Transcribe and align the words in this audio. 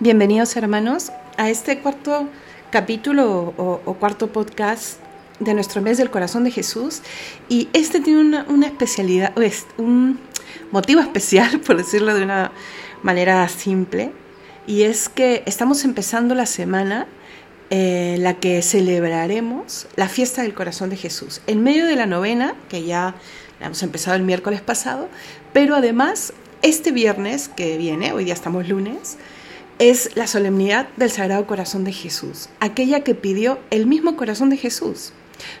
Bienvenidos 0.00 0.56
hermanos 0.56 1.10
a 1.38 1.50
este 1.50 1.80
cuarto 1.80 2.28
capítulo 2.70 3.52
o, 3.56 3.94
cuarto 3.94 4.28
podcast 4.28 5.00
de 5.40 5.54
nuestro 5.54 5.82
mes 5.82 5.98
del 5.98 6.08
corazón 6.08 6.44
de 6.44 6.52
Jesús. 6.52 7.02
Y 7.48 7.68
este 7.72 7.98
tiene 7.98 8.44
una, 8.48 8.66
especialidad, 8.68 9.36
es 9.42 9.66
un 9.76 10.20
motivo 10.70 11.00
especial, 11.00 11.58
por 11.66 11.76
decirlo 11.76 12.14
de 12.14 12.22
una 12.22 12.52
manera 13.02 13.48
simple, 13.48 14.12
y 14.68 14.82
es 14.82 15.08
que 15.08 15.42
estamos 15.46 15.82
empezando 15.84 16.36
la 16.36 16.46
semana 16.46 17.08
en 17.70 18.22
la 18.22 18.34
que 18.34 18.62
celebraremos 18.62 19.88
la 19.96 20.08
fiesta 20.08 20.42
del 20.42 20.54
corazón 20.54 20.90
de 20.90 20.96
Jesús, 20.96 21.40
en 21.48 21.64
medio 21.64 21.86
de 21.86 21.96
la 21.96 22.06
novena, 22.06 22.54
que 22.68 22.84
ya 22.84 23.16
la 23.58 23.66
hemos 23.66 23.82
empezado 23.82 24.14
el 24.14 24.22
miércoles 24.22 24.60
pasado, 24.60 25.08
pero 25.52 25.74
además 25.74 26.32
este 26.62 26.92
viernes 26.92 27.48
que 27.48 27.76
viene, 27.78 28.12
hoy 28.12 28.26
día 28.26 28.34
estamos 28.34 28.68
lunes, 28.68 29.18
es 29.78 30.16
la 30.16 30.26
solemnidad 30.26 30.88
del 30.96 31.10
Sagrado 31.10 31.46
Corazón 31.46 31.84
de 31.84 31.92
Jesús, 31.92 32.48
aquella 32.60 33.00
que 33.00 33.14
pidió 33.14 33.58
el 33.70 33.86
mismo 33.86 34.16
corazón 34.16 34.50
de 34.50 34.56
Jesús. 34.56 35.12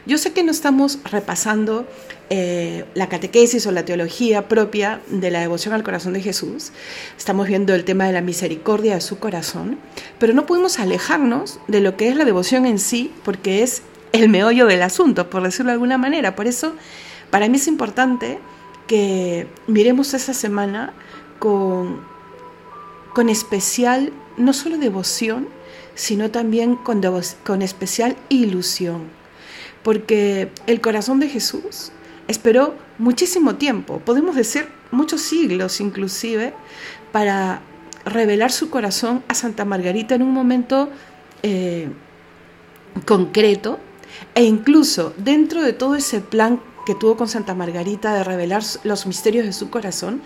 Yo 0.06 0.18
sé 0.18 0.32
que 0.32 0.42
no 0.42 0.50
estamos 0.50 0.98
repasando 1.04 1.86
eh, 2.30 2.84
la 2.94 3.08
catequesis 3.08 3.64
o 3.66 3.70
la 3.70 3.84
teología 3.84 4.48
propia 4.48 5.00
de 5.06 5.30
la 5.30 5.40
devoción 5.40 5.72
al 5.72 5.84
corazón 5.84 6.14
de 6.14 6.20
Jesús, 6.20 6.72
estamos 7.16 7.46
viendo 7.46 7.74
el 7.74 7.84
tema 7.84 8.06
de 8.06 8.12
la 8.12 8.20
misericordia 8.20 8.96
de 8.96 9.00
su 9.00 9.20
corazón, 9.20 9.78
pero 10.18 10.34
no 10.34 10.46
podemos 10.46 10.80
alejarnos 10.80 11.60
de 11.68 11.80
lo 11.80 11.96
que 11.96 12.08
es 12.08 12.16
la 12.16 12.24
devoción 12.24 12.66
en 12.66 12.80
sí, 12.80 13.12
porque 13.24 13.62
es 13.62 13.82
el 14.12 14.28
meollo 14.28 14.66
del 14.66 14.82
asunto, 14.82 15.30
por 15.30 15.42
decirlo 15.42 15.70
de 15.70 15.74
alguna 15.74 15.96
manera. 15.96 16.34
Por 16.34 16.48
eso, 16.48 16.74
para 17.30 17.48
mí 17.48 17.56
es 17.56 17.68
importante 17.68 18.40
que 18.88 19.46
miremos 19.68 20.12
esa 20.12 20.34
semana 20.34 20.92
con 21.38 22.00
con 23.18 23.30
especial, 23.30 24.12
no 24.36 24.52
solo 24.52 24.78
devoción, 24.78 25.48
sino 25.96 26.30
también 26.30 26.76
con, 26.76 27.02
con 27.44 27.62
especial 27.62 28.14
ilusión. 28.28 29.08
Porque 29.82 30.52
el 30.68 30.80
corazón 30.80 31.18
de 31.18 31.28
Jesús 31.28 31.90
esperó 32.28 32.76
muchísimo 32.96 33.56
tiempo, 33.56 33.98
podemos 34.04 34.36
decir 34.36 34.68
muchos 34.92 35.20
siglos 35.20 35.80
inclusive, 35.80 36.54
para 37.10 37.60
revelar 38.04 38.52
su 38.52 38.70
corazón 38.70 39.24
a 39.26 39.34
Santa 39.34 39.64
Margarita 39.64 40.14
en 40.14 40.22
un 40.22 40.32
momento 40.32 40.88
eh, 41.42 41.88
concreto 43.04 43.80
e 44.36 44.44
incluso 44.44 45.12
dentro 45.16 45.62
de 45.62 45.72
todo 45.72 45.96
ese 45.96 46.20
plan 46.20 46.60
que 46.86 46.94
tuvo 46.94 47.16
con 47.16 47.26
Santa 47.26 47.56
Margarita 47.56 48.14
de 48.14 48.22
revelar 48.22 48.62
los 48.84 49.06
misterios 49.08 49.44
de 49.44 49.52
su 49.52 49.70
corazón, 49.70 50.22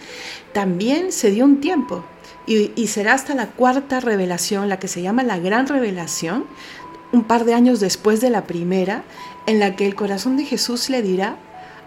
también 0.53 1.11
se 1.11 1.31
dio 1.31 1.47
un 1.47 1.59
tiempo 1.63 2.05
y, 2.47 2.87
será 2.89 3.15
hasta 3.15 3.35
la 3.35 3.47
cuarta 3.47 4.01
revelación, 4.01 4.69
la 4.69 4.79
que 4.79 4.89
se 4.89 5.03
llama 5.03 5.23
la 5.23 5.39
gran 5.39 5.67
revelación, 5.67 6.45
un 7.13 7.25
par 7.25 7.45
de 7.45 7.55
años 7.55 7.79
después 7.79 8.21
de 8.21 8.31
la 8.31 8.45
primera, 8.45 9.05
en 9.47 9.61
la 9.61 9.77
que 9.77 9.87
el 9.87 9.95
corazón 9.95 10.37
de 10.37 10.45
Jesús 10.45 10.91
le 10.91 11.03
dirá 11.03 11.37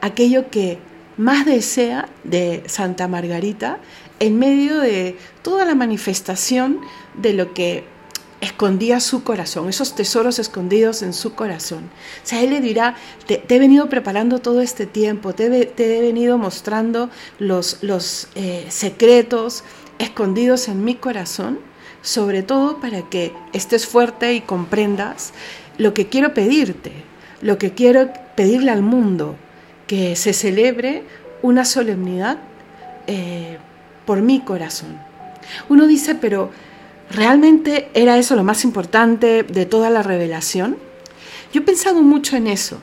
aquello 0.02 0.50
que 0.50 0.80
más 1.18 1.46
desea 1.46 2.10
de 2.24 2.64
Santa 2.68 3.08
Margarita 3.08 3.80
en 4.20 4.38
medio 4.38 4.80
de 4.80 5.18
toda 5.42 5.66
la 5.66 5.76
manifestación 5.76 6.80
de 7.16 7.34
lo 7.34 7.54
que 7.54 7.86
escondía 8.42 9.00
su 9.00 9.24
corazón, 9.24 9.70
esos 9.70 9.96
tesoros 9.96 10.40
escondidos 10.40 11.02
en 11.02 11.14
su 11.14 11.34
corazón. 11.34 11.86
O 12.24 12.28
sea, 12.28 12.42
él 12.42 12.52
le 12.52 12.62
dirá, 12.62 12.96
te, 13.26 13.44
he 13.48 13.60
venido 13.60 13.90
preparando 13.90 14.40
todo 14.40 14.62
este 14.62 14.86
tiempo, 14.86 15.34
te, 15.34 15.46
he 15.46 16.02
venido 16.02 16.38
mostrando 16.38 17.10
los, 17.40 17.80
los 17.82 18.28
eh, 18.36 18.66
secretos, 18.70 19.64
escondidos 20.00 20.68
en 20.68 20.84
mi 20.84 20.96
corazón, 20.96 21.60
sobre 22.02 22.44
todo 22.44 22.80
para 22.80 23.04
que 23.04 23.34
estés 23.54 23.88
fuerte 23.88 24.34
y 24.34 24.42
comprendas 24.42 25.34
lo 25.78 25.94
que 25.94 26.08
quiero 26.08 26.34
pedirte, 26.34 26.92
lo 27.42 27.58
que 27.58 27.74
quiero 27.74 28.12
pedirle 28.36 28.72
al 28.72 28.82
mundo, 28.82 29.36
que 29.88 30.16
se 30.16 30.34
celebre 30.34 31.04
una 31.42 31.66
solemnidad 31.66 32.38
eh, 33.08 33.58
por 34.06 34.22
mi 34.22 34.40
corazón. 34.40 35.00
Uno 35.70 35.88
dice, 35.88 36.16
pero 36.16 36.52
¿realmente 37.12 37.90
era 37.94 38.18
eso 38.18 38.36
lo 38.36 38.44
más 38.44 38.64
importante 38.64 39.44
de 39.44 39.66
toda 39.66 39.90
la 39.90 40.04
revelación? 40.04 40.78
Yo 41.54 41.62
he 41.62 41.64
pensado 41.64 42.02
mucho 42.02 42.36
en 42.36 42.48
eso. 42.48 42.80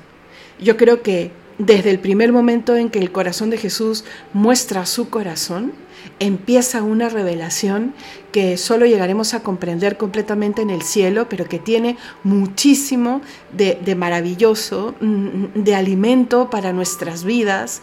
Yo 0.61 0.77
creo 0.77 1.03
que 1.03 1.31
desde 1.59 1.91
el 1.91 1.99
primer 1.99 2.33
momento 2.33 2.77
en 2.77 2.91
que 2.91 2.99
el 2.99 3.13
corazón 3.13 3.51
de 3.51 3.59
Jesús 3.59 4.05
muestra 4.33 4.87
su 4.87 5.11
corazón, 5.11 5.73
empieza 6.19 6.83
una 6.83 7.09
revelación 7.09 7.95
que 8.33 8.57
solo 8.57 8.87
llegaremos 8.87 9.35
a 9.35 9.43
comprender 9.43 9.97
completamente 9.97 10.63
en 10.63 10.71
el 10.71 10.83
cielo, 10.83 11.29
pero 11.29 11.45
que 11.47 11.59
tiene 11.59 11.97
muchísimo 12.25 13.21
de, 13.53 13.95
maravilloso, 13.95 14.95
mm, 15.01 15.63
de 15.63 15.75
alimento 15.75 16.51
para 16.51 16.73
nuestras 16.73 17.25
vidas, 17.25 17.83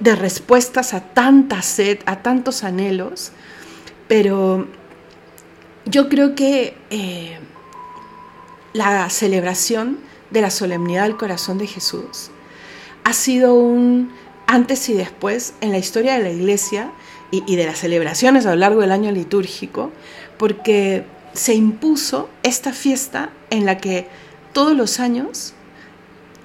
de 0.00 0.14
respuestas 0.14 0.94
a 0.94 1.00
tanta 1.00 1.62
sed, 1.62 1.98
a 2.06 2.22
tantos 2.22 2.62
anhelos. 2.62 3.32
Pero 4.08 4.68
yo 5.86 6.08
creo 6.08 6.34
que 6.34 6.76
eh, 6.90 7.38
la 8.72 9.08
celebración 9.10 9.98
de 10.30 10.40
la 10.40 10.50
solemnidad 10.50 11.04
del 11.04 11.16
corazón 11.16 11.58
de 11.58 11.66
Jesús 11.66 12.30
ha 13.06 13.12
sido 13.12 13.54
un 13.54 14.10
antes 14.48 14.88
y 14.88 14.92
después 14.92 15.54
en 15.60 15.70
la 15.70 15.78
historia 15.78 16.14
de 16.14 16.24
la 16.24 16.30
iglesia 16.30 16.90
y, 17.30 17.54
de 17.54 17.64
las 17.64 17.78
celebraciones 17.78 18.46
a 18.46 18.50
lo 18.50 18.56
largo 18.56 18.80
del 18.80 18.90
año 18.90 19.12
litúrgico, 19.12 19.92
porque 20.38 21.04
se 21.32 21.54
impuso 21.54 22.28
esta 22.42 22.72
fiesta 22.72 23.30
en 23.50 23.64
la 23.64 23.78
que 23.78 24.08
todos 24.52 24.76
los 24.76 24.98
años, 24.98 25.54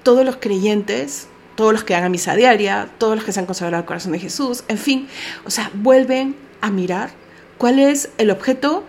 todos 0.03 0.23
los 0.23 0.35
creyentes, 0.35 1.27
todos 1.55 1.73
los 1.73 1.83
que 1.83 1.95
hagan 1.95 2.11
misa 2.11 2.35
diaria, 2.35 2.91
todos 2.99 3.15
los 3.15 3.25
que 3.25 3.31
se 3.31 3.39
han 3.39 3.47
consagrado 3.47 3.81
al 3.81 3.87
corazón 3.87 4.11
de 4.11 4.19
Jesús, 4.19 4.63
en 4.67 4.77
fin, 4.77 5.07
o 5.45 5.49
sea, 5.49 5.71
vuelven 5.73 6.35
a 6.61 6.69
mirar 6.69 7.09
cuál 7.57 7.79
es 7.79 8.09
el 8.19 8.29
objeto 8.29 8.83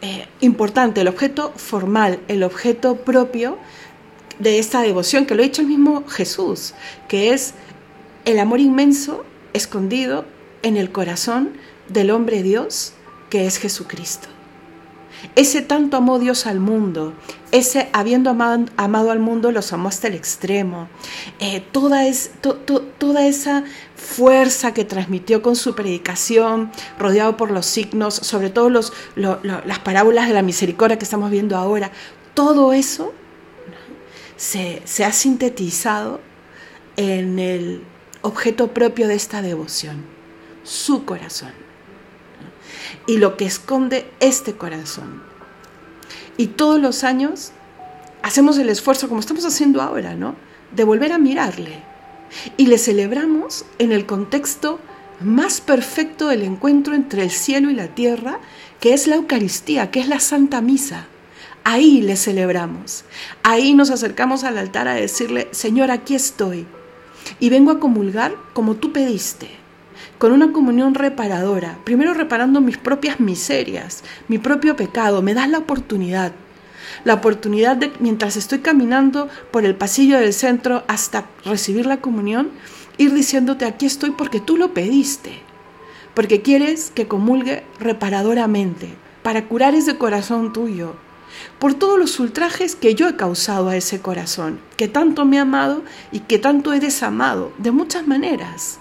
eh, 0.00 0.28
importante, 0.38 1.00
el 1.00 1.08
objeto 1.08 1.52
formal, 1.56 2.20
el 2.28 2.44
objeto 2.44 2.98
propio 2.98 3.58
de 4.38 4.58
esta 4.58 4.82
devoción, 4.82 5.26
que 5.26 5.34
lo 5.34 5.42
ha 5.42 5.44
dicho 5.44 5.62
el 5.62 5.68
mismo 5.68 6.04
Jesús, 6.08 6.74
que 7.08 7.32
es 7.32 7.54
el 8.24 8.38
amor 8.38 8.60
inmenso 8.60 9.24
escondido 9.52 10.24
en 10.62 10.76
el 10.76 10.92
corazón 10.92 11.50
del 11.88 12.10
hombre 12.10 12.42
Dios, 12.42 12.92
que 13.28 13.46
es 13.46 13.58
Jesucristo. 13.58 14.28
Ese 15.36 15.60
tanto 15.60 15.96
amó 15.96 16.18
Dios 16.18 16.46
al 16.46 16.60
mundo, 16.60 17.12
ese 17.52 17.90
habiendo 17.92 18.30
amado, 18.30 19.10
al 19.10 19.18
mundo 19.18 19.52
los 19.52 19.72
amó 19.72 19.88
hasta 19.88 20.08
el 20.08 20.14
extremo. 20.14 20.88
Eh, 21.40 21.60
toda, 21.72 22.06
es, 22.06 22.30
toda 22.98 23.26
esa 23.26 23.64
fuerza 23.96 24.72
que 24.72 24.84
transmitió 24.84 25.42
con 25.42 25.56
su 25.56 25.74
predicación, 25.74 26.70
rodeado 26.98 27.36
por 27.36 27.50
los 27.50 27.66
signos, 27.66 28.14
sobre 28.14 28.50
todo 28.50 28.70
los, 28.70 28.92
las 29.14 29.78
parábolas 29.80 30.28
de 30.28 30.34
la 30.34 30.42
misericordia 30.42 30.98
que 30.98 31.04
estamos 31.04 31.30
viendo 31.30 31.56
ahora, 31.56 31.90
todo 32.34 32.72
eso 32.72 33.12
se, 34.40 35.04
ha 35.04 35.12
sintetizado 35.12 36.18
en 36.96 37.38
el 37.38 37.82
objeto 38.22 38.72
propio 38.72 39.06
de 39.06 39.14
esta 39.14 39.42
devoción, 39.42 40.02
su 40.64 41.04
corazón. 41.04 41.52
Y 43.06 43.18
lo 43.18 43.36
que 43.36 43.44
esconde 43.44 44.10
este 44.18 44.54
corazón. 44.54 45.22
Y 46.38 46.48
todos 46.48 46.80
los 46.80 47.04
años 47.04 47.52
hacemos 48.22 48.56
el 48.56 48.70
esfuerzo, 48.70 49.08
como 49.08 49.20
estamos 49.20 49.44
haciendo 49.44 49.82
ahora, 49.82 50.14
¿no? 50.14 50.36
De 50.74 50.84
volver 50.84 51.12
a 51.12 51.18
mirarle. 51.18 51.82
Y 52.56 52.68
le 52.68 52.78
celebramos 52.78 53.66
en 53.78 53.92
el 53.92 54.06
contexto 54.06 54.80
más 55.20 55.60
perfecto 55.60 56.28
del 56.28 56.42
encuentro 56.42 56.94
entre 56.94 57.24
el 57.24 57.30
cielo 57.30 57.68
y 57.68 57.74
la 57.74 57.88
tierra, 57.88 58.40
que 58.80 58.94
es 58.94 59.06
la 59.06 59.16
Eucaristía, 59.16 59.90
que 59.90 60.00
es 60.00 60.08
la 60.08 60.18
Santa 60.18 60.62
Misa. 60.62 61.08
Ahí 61.64 62.00
le 62.00 62.16
celebramos. 62.16 63.04
Ahí 63.42 63.74
nos 63.74 63.90
acercamos 63.90 64.44
al 64.44 64.56
altar 64.56 64.88
a 64.88 64.94
decirle, 64.94 65.48
Señor, 65.50 65.90
aquí 65.90 66.14
estoy. 66.14 66.66
Y 67.38 67.50
vengo 67.50 67.70
a 67.70 67.78
comulgar 67.80 68.34
como 68.54 68.76
tú 68.76 68.92
pediste, 68.92 69.48
con 70.18 70.32
una 70.32 70.52
comunión 70.52 70.94
reparadora, 70.94 71.78
primero 71.84 72.14
reparando 72.14 72.60
mis 72.60 72.78
propias 72.78 73.20
miserias, 73.20 74.02
mi 74.28 74.38
propio 74.38 74.74
pecado. 74.74 75.20
Me 75.20 75.34
das 75.34 75.50
la 75.50 75.58
oportunidad, 75.58 76.32
la 77.04 77.14
oportunidad 77.14 77.76
de, 77.76 77.92
mientras 78.00 78.36
estoy 78.36 78.60
caminando 78.60 79.28
por 79.50 79.66
el 79.66 79.74
pasillo 79.74 80.18
del 80.18 80.32
centro 80.32 80.82
hasta 80.88 81.26
recibir 81.44 81.84
la 81.84 82.00
comunión, 82.00 82.50
ir 82.96 83.12
diciéndote, 83.12 83.66
aquí 83.66 83.84
estoy 83.84 84.12
porque 84.12 84.40
tú 84.40 84.56
lo 84.56 84.72
pediste, 84.72 85.32
porque 86.14 86.40
quieres 86.40 86.90
que 86.90 87.06
comulgue 87.06 87.64
reparadoramente, 87.78 88.88
para 89.22 89.46
curar 89.46 89.74
ese 89.74 89.98
corazón 89.98 90.54
tuyo 90.54 90.96
por 91.58 91.74
todos 91.74 91.98
los 91.98 92.18
ultrajes 92.20 92.76
que 92.76 92.94
yo 92.94 93.08
he 93.08 93.16
causado 93.16 93.68
a 93.68 93.76
ese 93.76 94.00
corazón, 94.00 94.60
que 94.76 94.88
tanto 94.88 95.24
me 95.24 95.38
ha 95.38 95.42
amado 95.42 95.82
y 96.12 96.20
que 96.20 96.38
tanto 96.38 96.72
he 96.72 96.80
desamado, 96.80 97.52
de 97.58 97.70
muchas 97.70 98.06
maneras, 98.06 98.78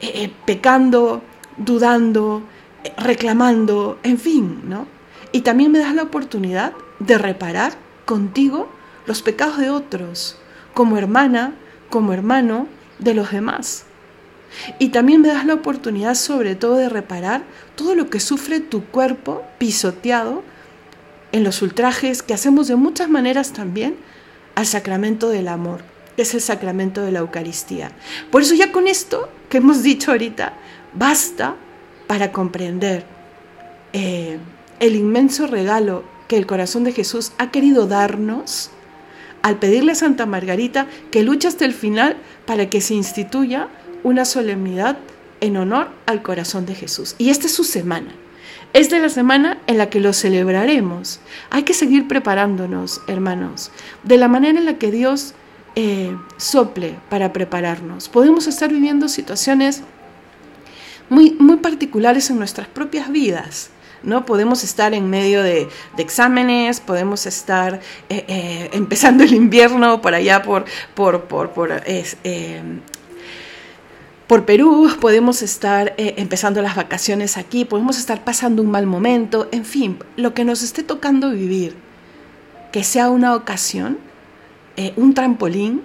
eh, 0.00 0.12
eh, 0.14 0.32
pecando, 0.46 1.22
dudando, 1.56 2.42
eh, 2.84 2.92
reclamando, 2.98 3.98
en 4.02 4.18
fin, 4.18 4.62
¿no? 4.64 4.86
Y 5.32 5.40
también 5.40 5.72
me 5.72 5.80
das 5.80 5.94
la 5.94 6.02
oportunidad 6.02 6.72
de 7.00 7.18
reparar 7.18 7.74
contigo 8.04 8.68
los 9.06 9.22
pecados 9.22 9.58
de 9.58 9.70
otros, 9.70 10.38
como 10.74 10.96
hermana, 10.96 11.54
como 11.90 12.12
hermano 12.12 12.68
de 12.98 13.14
los 13.14 13.32
demás. 13.32 13.86
Y 14.78 14.90
también 14.90 15.20
me 15.20 15.28
das 15.28 15.44
la 15.46 15.54
oportunidad 15.54 16.14
sobre 16.14 16.54
todo 16.54 16.76
de 16.76 16.88
reparar 16.88 17.42
todo 17.74 17.94
lo 17.94 18.08
que 18.08 18.20
sufre 18.20 18.60
tu 18.60 18.84
cuerpo 18.84 19.42
pisoteado 19.58 20.42
en 21.34 21.42
los 21.42 21.62
ultrajes 21.62 22.22
que 22.22 22.32
hacemos 22.32 22.68
de 22.68 22.76
muchas 22.76 23.08
maneras 23.08 23.52
también 23.52 23.96
al 24.54 24.66
sacramento 24.66 25.30
del 25.30 25.48
amor, 25.48 25.80
que 26.14 26.22
es 26.22 26.32
el 26.32 26.40
sacramento 26.40 27.02
de 27.02 27.10
la 27.10 27.18
Eucaristía. 27.18 27.90
Por 28.30 28.42
eso 28.42 28.54
ya 28.54 28.70
con 28.70 28.86
esto 28.86 29.28
que 29.48 29.56
hemos 29.56 29.82
dicho 29.82 30.12
ahorita, 30.12 30.52
basta 30.92 31.56
para 32.06 32.30
comprender 32.30 33.04
eh, 33.92 34.38
el 34.78 34.94
inmenso 34.94 35.48
regalo 35.48 36.04
que 36.28 36.36
el 36.36 36.46
corazón 36.46 36.84
de 36.84 36.92
Jesús 36.92 37.32
ha 37.38 37.50
querido 37.50 37.88
darnos 37.88 38.70
al 39.42 39.58
pedirle 39.58 39.90
a 39.90 39.96
Santa 39.96 40.26
Margarita 40.26 40.86
que 41.10 41.24
luche 41.24 41.48
hasta 41.48 41.64
el 41.64 41.74
final 41.74 42.16
para 42.46 42.70
que 42.70 42.80
se 42.80 42.94
instituya 42.94 43.66
una 44.04 44.24
solemnidad 44.24 44.98
en 45.40 45.56
honor 45.56 45.88
al 46.06 46.22
corazón 46.22 46.64
de 46.64 46.76
Jesús. 46.76 47.16
Y 47.18 47.30
esta 47.30 47.48
es 47.48 47.54
su 47.54 47.64
semana. 47.64 48.14
Es 48.74 48.90
la 48.90 49.08
semana 49.08 49.58
en 49.68 49.78
la 49.78 49.88
que 49.88 50.00
lo 50.00 50.12
celebraremos. 50.12 51.20
Hay 51.50 51.62
que 51.62 51.74
seguir 51.74 52.08
preparándonos, 52.08 53.02
hermanos, 53.06 53.70
de 54.02 54.18
la 54.18 54.26
manera 54.26 54.58
en 54.58 54.64
la 54.64 54.78
que 54.78 54.90
Dios 54.90 55.34
eh, 55.76 56.16
sople 56.38 56.96
para 57.08 57.32
prepararnos. 57.32 58.08
Podemos 58.08 58.48
estar 58.48 58.70
viviendo 58.70 59.06
situaciones 59.06 59.84
muy, 61.08 61.36
muy 61.38 61.58
particulares 61.58 62.30
en 62.30 62.38
nuestras 62.38 62.66
propias 62.66 63.12
vidas. 63.12 63.70
¿no? 64.02 64.26
Podemos 64.26 64.64
estar 64.64 64.92
en 64.92 65.08
medio 65.08 65.44
de, 65.44 65.68
exámenes, 65.96 66.80
podemos 66.80 67.26
estar 67.26 67.80
eh, 68.08 68.24
eh, 68.26 68.70
empezando 68.72 69.22
el 69.22 69.34
invierno 69.34 70.02
por 70.02 70.14
allá 70.14 70.42
por, 70.42 70.64
por, 70.96 71.26
por, 71.26 71.50
por 71.50 71.70
por 74.26 74.46
Perú, 74.46 74.90
podemos 75.00 75.42
estar 75.42 75.94
eh, 75.98 76.14
empezando 76.16 76.62
las 76.62 76.76
vacaciones 76.76 77.36
aquí, 77.36 77.64
podemos 77.64 77.98
estar 77.98 78.24
pasando 78.24 78.62
un 78.62 78.70
mal 78.70 78.86
momento, 78.86 79.48
en 79.52 79.64
fin, 79.66 79.98
lo 80.16 80.32
que 80.32 80.44
nos 80.44 80.62
esté 80.62 80.82
tocando 80.82 81.30
vivir, 81.30 81.76
que 82.72 82.84
sea 82.84 83.10
una 83.10 83.34
ocasión, 83.34 83.98
eh, 84.76 84.94
un 84.96 85.12
trampolín 85.12 85.82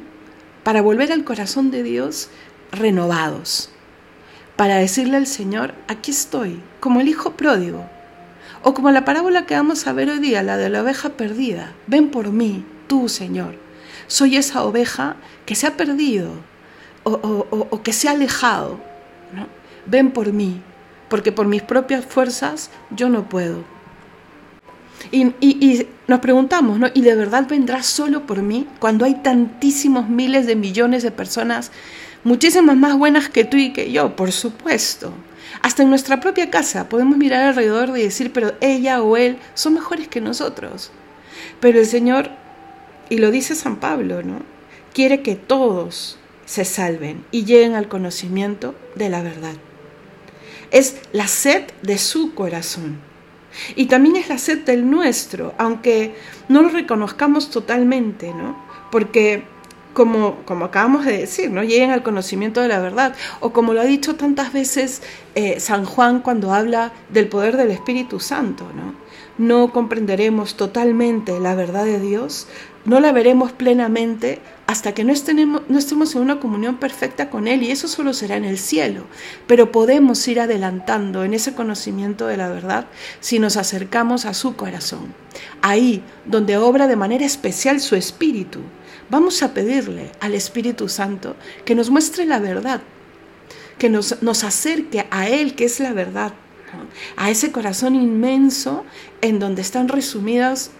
para 0.64 0.82
volver 0.82 1.12
al 1.12 1.26
corazón 1.26 1.70
de 1.70 1.84
Dios 1.84 2.30
renovados, 2.72 3.72
para 4.56 4.78
decirle 4.78 5.18
al 5.18 5.28
Señor, 5.28 5.74
aquí 5.90 6.12
estoy, 6.12 6.62
como 6.80 7.02
el 7.02 7.10
hijo 7.10 7.34
pródigo, 7.34 7.86
o 8.64 8.74
como 8.74 8.92
la 8.92 9.04
parábola 9.04 9.46
que 9.46 9.56
vamos 9.56 9.86
a 9.86 9.94
ver 9.94 10.10
hoy 10.10 10.20
día, 10.20 10.44
la 10.44 10.56
de 10.56 10.70
la 10.70 10.82
oveja 10.82 11.10
perdida, 11.10 11.74
ven 11.88 12.10
por 12.10 12.32
mí, 12.32 12.66
tú 12.88 13.10
Señor, 13.10 13.56
soy 14.08 14.38
esa 14.38 14.64
oveja 14.64 15.18
que 15.46 15.56
se 15.56 15.68
ha 15.68 15.76
perdido, 15.76 16.32
o, 17.04 17.82
que 17.84 17.94
se 17.94 18.08
ha 18.08 18.12
alejado. 18.12 18.80
Ven 19.86 20.12
por 20.12 20.32
mí, 20.34 20.62
porque 21.10 21.32
por 21.32 21.48
mis 21.48 21.62
propias 21.62 22.06
fuerzas 22.06 22.70
yo 22.92 23.10
no 23.10 23.28
puedo. 23.28 23.64
Y, 25.12 25.88
nos 26.08 26.20
preguntamos, 26.20 26.80
¿no? 26.80 26.88
¿Y 26.94 27.02
de 27.02 27.16
verdad 27.16 27.48
vendrá 27.48 27.84
solo 27.84 28.26
por 28.26 28.42
mí 28.42 28.68
cuando 28.80 29.06
hay 29.06 29.16
tantísimos 29.16 30.10
miles 30.10 30.46
de 30.46 30.56
millones 30.56 31.04
de 31.04 31.12
personas, 31.12 31.72
muchísimas 32.24 32.76
más 32.76 32.98
buenas 32.98 33.30
que 33.30 33.46
tú 33.46 33.58
y 33.58 33.72
que 33.72 33.92
yo? 33.92 34.16
Por 34.16 34.32
supuesto. 34.32 35.14
Hasta 35.62 35.84
en 35.84 35.90
nuestra 35.90 36.20
propia 36.20 36.50
casa 36.50 36.90
podemos 36.90 37.18
mirar 37.18 37.48
alrededor 37.48 37.98
y 37.98 38.04
decir, 38.04 38.32
pero 38.32 38.54
ella 38.62 39.02
o 39.02 39.18
él 39.18 39.38
son 39.54 39.74
mejores 39.74 40.08
que 40.08 40.22
nosotros. 40.22 40.92
Pero 41.60 41.80
el 41.80 41.86
Señor, 41.86 42.30
y 43.10 43.18
lo 43.18 43.32
dice 43.32 43.56
San 43.56 43.78
Pablo, 43.78 44.22
¿no? 44.22 44.42
Quiere 44.94 45.22
que 45.22 45.36
todos 45.36 46.19
se 46.50 46.66
salven 46.66 47.24
y 47.30 47.46
lleguen 47.46 47.76
al 47.76 47.88
conocimiento 47.88 48.74
de 48.96 49.10
la 49.10 49.22
verdad. 49.22 49.54
Es 50.72 50.96
la 51.12 51.28
sed 51.28 51.66
de 51.84 52.00
su 52.00 52.34
corazón. 52.34 52.98
Y 53.76 53.86
también 53.86 54.16
es 54.16 54.30
la 54.30 54.40
sed 54.40 54.66
del 54.66 54.90
nuestro, 54.90 55.54
aunque 55.60 56.16
no 56.48 56.64
lo 56.64 56.70
reconozcamos 56.70 57.52
totalmente, 57.52 58.34
¿no? 58.34 58.58
Porque 58.90 59.44
como, 59.94 60.38
como 60.46 60.66
acabamos 60.66 61.06
de 61.06 61.20
decir, 61.20 61.52
¿no? 61.52 61.64
Lleguen 61.64 61.92
al 61.92 62.02
conocimiento 62.02 62.62
de 62.62 62.68
la 62.68 62.80
verdad. 62.80 63.16
O 63.42 63.54
como 63.54 63.76
lo 63.76 63.82
ha 63.82 63.86
dicho 63.86 64.16
tantas 64.16 64.52
veces 64.52 65.04
eh, 65.36 65.60
San 65.60 65.86
Juan 65.86 66.22
cuando 66.22 66.52
habla 66.52 66.94
del 67.10 67.28
poder 67.28 67.58
del 67.58 67.70
Espíritu 67.70 68.20
Santo, 68.20 68.66
¿no? 68.76 68.96
No 69.40 69.72
comprenderemos 69.72 70.56
totalmente 70.56 71.40
la 71.40 71.56
verdad 71.56 71.86
de 71.86 72.02
Dios, 72.02 72.46
no 72.84 73.00
la 73.00 73.14
veremos 73.14 73.54
plenamente 73.54 74.42
hasta 74.68 74.94
que 74.94 75.06
no 75.06 75.14
estemos, 75.14 76.16
en 76.16 76.22
una 76.22 76.42
comunión 76.42 76.76
perfecta 76.76 77.30
con 77.30 77.48
Él 77.48 77.64
y 77.64 77.72
eso 77.72 77.88
solo 77.88 78.14
será 78.14 78.36
en 78.36 78.44
el 78.44 78.58
cielo. 78.58 79.06
Pero 79.48 79.72
podemos 79.72 80.28
ir 80.28 80.42
adelantando 80.42 81.24
en 81.24 81.34
ese 81.34 81.56
conocimiento 81.56 82.28
de 82.28 82.36
la 82.36 82.50
verdad 82.50 82.88
si 83.22 83.40
nos 83.40 83.56
acercamos 83.56 84.26
a 84.26 84.34
su 84.34 84.58
corazón, 84.58 85.14
ahí 85.62 86.04
donde 86.26 86.58
obra 86.58 86.88
de 86.88 86.98
manera 86.98 87.26
especial 87.26 87.80
su 87.80 87.96
Espíritu. 87.96 88.60
Vamos 89.10 89.42
a 89.42 89.54
pedirle 89.54 90.12
al 90.20 90.34
Espíritu 90.34 90.90
Santo 90.90 91.38
que 91.64 91.76
nos 91.76 91.90
muestre 91.90 92.26
la 92.26 92.40
verdad, 92.40 92.82
que 93.78 93.90
nos 93.90 94.44
acerque 94.44 95.08
a 95.12 95.30
Él, 95.30 95.56
que 95.56 95.64
es 95.64 95.80
la 95.80 95.94
verdad, 95.94 96.34
a 97.16 97.30
ese 97.30 97.52
corazón 97.52 97.96
inmenso 97.96 98.86
en 99.22 99.40
donde 99.40 99.62
están 99.62 99.88
resumidas 99.88 100.72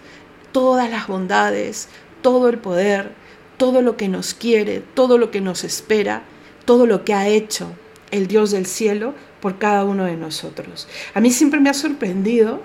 todas 0.52 0.90
las 0.90 1.06
bondades, 1.06 1.88
todo 2.22 2.48
el 2.48 2.58
poder, 2.58 3.12
todo 3.56 3.82
lo 3.82 3.96
que 3.96 4.08
nos 4.08 4.34
quiere, 4.34 4.82
todo 4.94 5.18
lo 5.18 5.30
que 5.30 5.40
nos 5.40 5.64
espera, 5.64 6.22
todo 6.64 6.86
lo 6.86 7.04
que 7.04 7.14
ha 7.14 7.28
hecho 7.28 7.72
el 8.10 8.26
Dios 8.26 8.50
del 8.50 8.66
cielo 8.66 9.14
por 9.40 9.58
cada 9.58 9.84
uno 9.84 10.04
de 10.04 10.16
nosotros. 10.16 10.88
A 11.14 11.20
mí 11.20 11.30
siempre 11.30 11.60
me 11.60 11.70
ha 11.70 11.74
sorprendido 11.74 12.60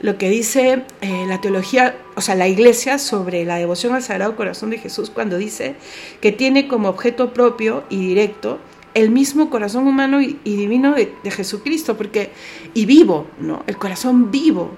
lo 0.00 0.18
que 0.18 0.28
dice 0.28 0.84
eh, 1.00 1.24
la 1.28 1.40
teología, 1.40 1.96
o 2.14 2.20
sea, 2.20 2.34
la 2.34 2.48
iglesia 2.48 2.98
sobre 2.98 3.44
la 3.44 3.56
devoción 3.56 3.94
al 3.94 4.02
Sagrado 4.02 4.36
Corazón 4.36 4.70
de 4.70 4.78
Jesús 4.78 5.10
cuando 5.10 5.38
dice 5.38 5.76
que 6.20 6.32
tiene 6.32 6.68
como 6.68 6.88
objeto 6.88 7.32
propio 7.32 7.84
y 7.88 8.06
directo 8.08 8.58
el 8.94 9.10
mismo 9.10 9.50
corazón 9.50 9.88
humano 9.88 10.22
y, 10.22 10.38
divino 10.44 10.94
de, 10.94 11.30
Jesucristo, 11.30 11.96
porque, 11.96 12.30
y 12.72 12.86
vivo, 12.86 13.26
¿no? 13.40 13.64
El 13.66 13.76
corazón 13.76 14.30
vivo. 14.30 14.70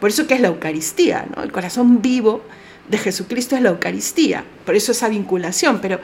Por 0.00 0.10
eso 0.10 0.26
que 0.26 0.34
es 0.34 0.40
la 0.40 0.48
Eucaristía, 0.48 1.26
¿no? 1.34 1.42
El 1.42 1.50
corazón 1.50 2.00
vivo 2.00 2.42
de 2.88 2.98
Jesucristo 2.98 3.56
es 3.56 3.62
la 3.62 3.70
Eucaristía, 3.70 4.44
por 4.64 4.76
eso 4.76 4.92
esa 4.92 5.08
vinculación, 5.08 5.80
pero 5.80 6.00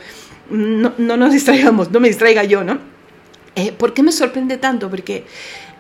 no, 0.51 0.91
nos 0.99 1.33
distraigamos, 1.33 1.91
no 1.91 2.01
me 2.01 2.09
distraiga 2.09 2.43
yo, 2.45 2.65
¿no? 2.65 2.79
Eh, 3.55 3.73
¿Por 3.73 3.95
qué 3.95 4.03
me 4.03 4.13
sorprende 4.13 4.57
tanto? 4.57 4.91
Porque 4.91 5.25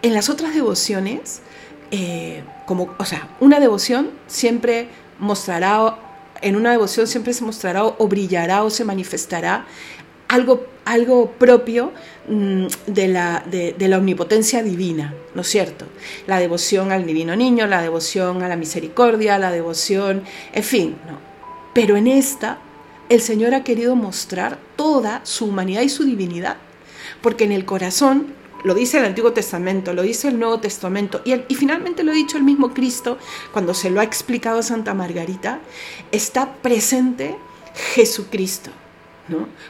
en 0.02 0.14
las 0.14 0.28
otras 0.28 0.54
devociones, 0.54 1.40
eh, 1.90 2.44
como, 2.66 2.94
o 2.98 3.04
sea, 3.04 3.28
una 3.40 3.58
devoción 3.58 4.10
siempre 4.26 4.88
mostrará, 5.18 5.96
en 6.42 6.56
una 6.56 6.70
devoción 6.70 7.06
siempre 7.06 7.32
se 7.32 7.44
mostrará 7.44 7.84
o 7.84 8.06
brillará 8.06 8.62
o 8.62 8.70
se 8.70 8.84
manifestará 8.84 9.66
algo, 10.30 10.64
algo 10.84 11.32
propio 11.32 11.92
mm, 12.28 12.66
de 12.86 13.08
la, 13.08 13.44
de, 13.50 13.88
la, 13.88 13.98
omnipotencia 13.98 14.62
divina, 14.62 15.12
¿no 15.34 15.42
es 15.42 15.48
cierto? 15.48 15.86
La 16.28 16.38
devoción 16.38 16.92
al 16.92 17.04
divino 17.04 17.34
niño, 17.34 17.66
la 17.66 17.82
devoción 17.82 18.42
a 18.42 18.48
la 18.48 18.56
misericordia, 18.56 19.38
la 19.38 19.50
devoción, 19.50 20.22
en 20.52 20.62
fin, 20.62 20.96
¿no? 21.08 21.18
Pero 21.74 21.96
en 21.96 22.06
esta, 22.06 22.58
el 23.08 23.20
Señor 23.20 23.54
ha 23.54 23.64
querido 23.64 23.96
mostrar 23.96 24.58
toda 24.76 25.20
su 25.24 25.46
humanidad 25.46 25.82
y 25.82 25.88
su 25.88 26.04
divinidad, 26.04 26.58
porque 27.22 27.44
en 27.44 27.52
el 27.52 27.64
corazón, 27.64 28.32
lo 28.62 28.74
dice 28.74 28.98
el 28.98 29.06
Antiguo 29.06 29.32
Testamento, 29.32 29.94
lo 29.94 30.02
dice 30.02 30.28
el 30.28 30.38
Nuevo 30.38 30.60
Testamento, 30.60 31.22
y, 31.24 31.34
y 31.48 31.54
finalmente 31.56 32.04
lo 32.04 32.12
ha 32.12 32.14
dicho 32.14 32.36
el 32.36 32.44
mismo 32.44 32.72
Cristo 32.72 33.18
cuando 33.52 33.74
se 33.74 33.90
lo 33.90 34.00
ha 34.00 34.04
explicado 34.04 34.62
Santa 34.62 34.94
Margarita, 34.94 35.58
está 36.12 36.52
presente 36.62 37.36
Jesucristo 37.94 38.70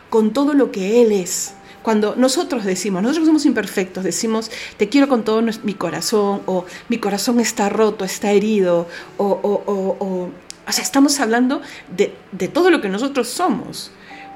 con 0.08 0.32
todo 0.32 0.54
lo 0.54 0.70
que 0.70 1.02
Él 1.02 1.12
es. 1.12 1.54
Cuando 1.82 2.14
nosotros 2.14 2.64
decimos, 2.64 3.02
nosotros 3.02 3.26
somos 3.26 3.46
imperfectos, 3.46 4.04
decimos, 4.04 4.50
te 4.76 4.88
quiero 4.88 5.08
con 5.08 5.24
todo 5.24 5.42
mi 5.62 5.74
corazón, 5.74 6.42
o 6.46 6.66
mi 6.88 6.98
corazón 6.98 7.40
está 7.40 7.70
roto, 7.70 8.04
está 8.04 8.32
herido, 8.32 8.86
o, 9.16 9.26
o, 9.42 10.30
sea, 10.70 10.84
estamos 10.84 11.18
hablando 11.20 11.62
de, 11.96 12.14
de 12.32 12.48
todo 12.48 12.70
lo 12.70 12.82
que 12.82 12.90
nosotros 12.90 13.28
somos. 13.28 13.92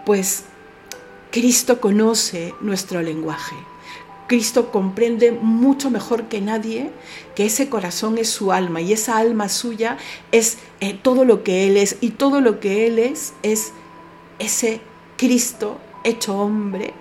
Pues 0.06 0.44
Cristo 1.30 1.80
conoce 1.80 2.54
nuestro 2.60 3.02
lenguaje. 3.02 3.56
Cristo 4.26 4.70
comprende 4.70 5.32
mucho 5.32 5.90
mejor 5.90 6.24
que 6.24 6.40
nadie 6.40 6.90
que 7.34 7.46
ese 7.46 7.68
corazón 7.68 8.18
es 8.18 8.30
su 8.30 8.52
alma 8.52 8.80
y 8.80 8.92
esa 8.92 9.18
alma 9.18 9.48
suya 9.48 9.98
es 10.32 10.58
eh, 10.80 10.98
todo 11.00 11.24
lo 11.24 11.42
que 11.42 11.66
Él 11.66 11.76
es 11.76 11.96
y 12.00 12.10
todo 12.10 12.40
lo 12.40 12.58
que 12.60 12.86
Él 12.86 12.98
es 12.98 13.34
es 13.42 13.72
ese 14.38 14.80
Cristo 15.24 15.78
hecho 16.04 16.38
hombre, 16.38 16.92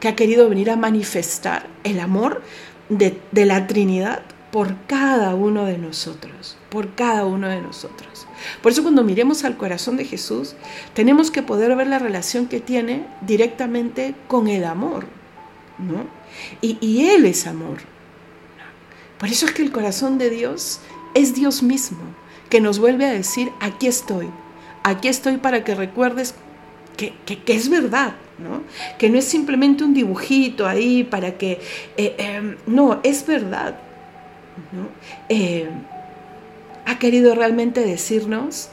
que 0.00 0.08
ha 0.08 0.14
querido 0.14 0.50
venir 0.50 0.70
a 0.70 0.76
manifestar 0.76 1.66
el 1.82 1.98
amor 1.98 2.42
de, 2.90 3.16
la 3.32 3.66
Trinidad 3.66 4.20
por 4.50 4.76
cada 4.86 5.34
uno 5.34 5.64
de 5.64 5.78
nosotros, 5.78 6.58
por 6.68 6.94
cada 6.94 7.24
uno 7.24 7.48
de 7.48 7.62
nosotros. 7.62 8.26
Por 8.62 8.72
eso 8.72 8.82
cuando 8.82 9.02
miremos 9.02 9.44
al 9.44 9.56
corazón 9.56 9.96
de 9.96 10.04
Jesús, 10.04 10.56
tenemos 10.92 11.30
que 11.30 11.42
poder 11.42 11.74
ver 11.74 11.86
la 11.86 11.98
relación 11.98 12.48
que 12.48 12.60
tiene 12.60 13.06
directamente 13.22 14.14
con 14.28 14.48
el 14.48 14.66
amor, 14.66 15.06
¿no? 15.78 16.04
Y, 16.60 16.76
y 16.86 17.08
Él 17.08 17.24
es 17.24 17.46
amor. 17.46 17.78
Por 19.18 19.30
eso 19.30 19.46
es 19.46 19.52
que 19.52 19.62
el 19.62 19.72
corazón 19.72 20.18
de 20.18 20.28
Dios 20.28 20.80
es 21.14 21.34
Dios 21.34 21.62
mismo, 21.62 22.02
que 22.50 22.60
nos 22.60 22.78
vuelve 22.78 23.06
a 23.06 23.12
decir, 23.12 23.52
aquí 23.58 23.86
estoy, 23.86 24.28
aquí 24.82 25.08
estoy 25.08 25.38
para 25.38 25.64
que 25.64 25.74
recuerdes 25.74 26.34
que, 26.96 27.14
es 27.46 27.68
verdad, 27.68 28.14
¿no? 28.38 28.62
que 28.98 29.08
no 29.08 29.18
es 29.18 29.24
simplemente 29.24 29.84
un 29.84 29.94
dibujito 29.94 30.66
ahí 30.66 31.04
para 31.04 31.36
que, 31.38 31.60
eh, 31.96 32.14
em, 32.18 32.56
no, 32.66 33.00
es 33.02 33.26
verdad. 33.26 33.76
¿no? 34.72 34.88
Eh, 35.28 35.68
ha 36.86 36.98
querido 36.98 37.34
realmente 37.34 37.80
decirnos, 37.80 38.68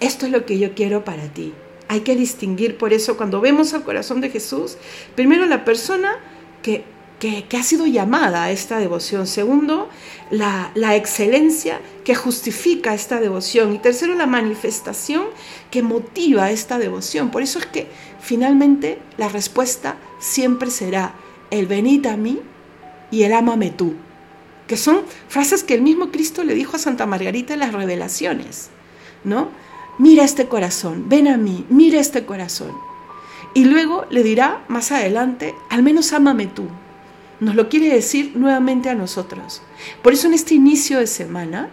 esto 0.00 0.26
es 0.26 0.32
lo 0.32 0.46
que 0.46 0.58
yo 0.58 0.74
quiero 0.74 1.04
para 1.04 1.24
ti. 1.24 1.52
Hay 1.88 2.00
que 2.00 2.16
distinguir 2.16 2.78
por 2.78 2.92
eso 2.92 3.16
cuando 3.16 3.40
vemos 3.40 3.74
al 3.74 3.82
corazón 3.82 4.20
de 4.20 4.30
Jesús, 4.30 4.76
primero 5.14 5.46
la 5.46 5.64
persona 5.64 6.18
que 6.62 6.84
que, 7.20 7.46
ha 7.56 7.62
sido 7.62 7.86
llamada 7.86 8.44
a 8.44 8.50
esta 8.50 8.78
devoción. 8.78 9.26
Segundo, 9.26 9.88
la, 10.30 10.72
la, 10.74 10.96
excelencia 10.96 11.80
que 12.02 12.14
justifica 12.14 12.94
esta 12.94 13.20
devoción. 13.20 13.74
Y 13.74 13.78
tercero, 13.78 14.14
la 14.14 14.26
manifestación 14.26 15.26
que 15.70 15.82
motiva 15.82 16.50
esta 16.50 16.78
devoción. 16.78 17.30
Por 17.30 17.42
eso 17.42 17.58
es 17.58 17.66
que 17.66 17.86
finalmente 18.20 18.98
la 19.18 19.28
respuesta 19.28 19.96
siempre 20.18 20.70
será 20.70 21.14
el 21.50 21.66
venid 21.66 22.06
a 22.06 22.16
mí 22.16 22.40
y 23.10 23.22
el 23.22 23.34
ámame 23.34 23.70
tú. 23.70 23.94
Que 24.66 24.76
son 24.76 25.02
frases 25.28 25.62
que 25.62 25.74
el 25.74 25.82
mismo 25.82 26.10
Cristo 26.10 26.42
le 26.42 26.54
dijo 26.54 26.76
a 26.76 26.80
Santa 26.80 27.04
Margarita 27.04 27.52
en 27.52 27.60
las 27.60 27.74
revelaciones. 27.74 28.70
¿No? 29.24 29.48
Mira 29.98 30.24
este 30.24 30.46
corazón, 30.46 31.10
ven 31.10 31.28
a 31.28 31.36
mí, 31.36 31.66
mira 31.68 32.00
este 32.00 32.24
corazón. 32.24 32.72
Y 33.52 33.66
luego 33.66 34.06
le 34.08 34.22
dirá 34.22 34.64
más 34.68 34.92
adelante, 34.92 35.54
al 35.68 35.82
menos 35.82 36.14
ámame 36.14 36.46
tú, 36.46 36.68
nos 37.40 37.54
lo 37.54 37.68
quiere 37.68 37.88
decir 37.88 38.32
nuevamente 38.36 38.90
a 38.90 38.94
nosotros. 38.94 39.62
Por 40.02 40.12
eso 40.12 40.28
en 40.28 40.34
este 40.34 40.54
inicio 40.54 40.98
de 40.98 41.06
semana, 41.06 41.70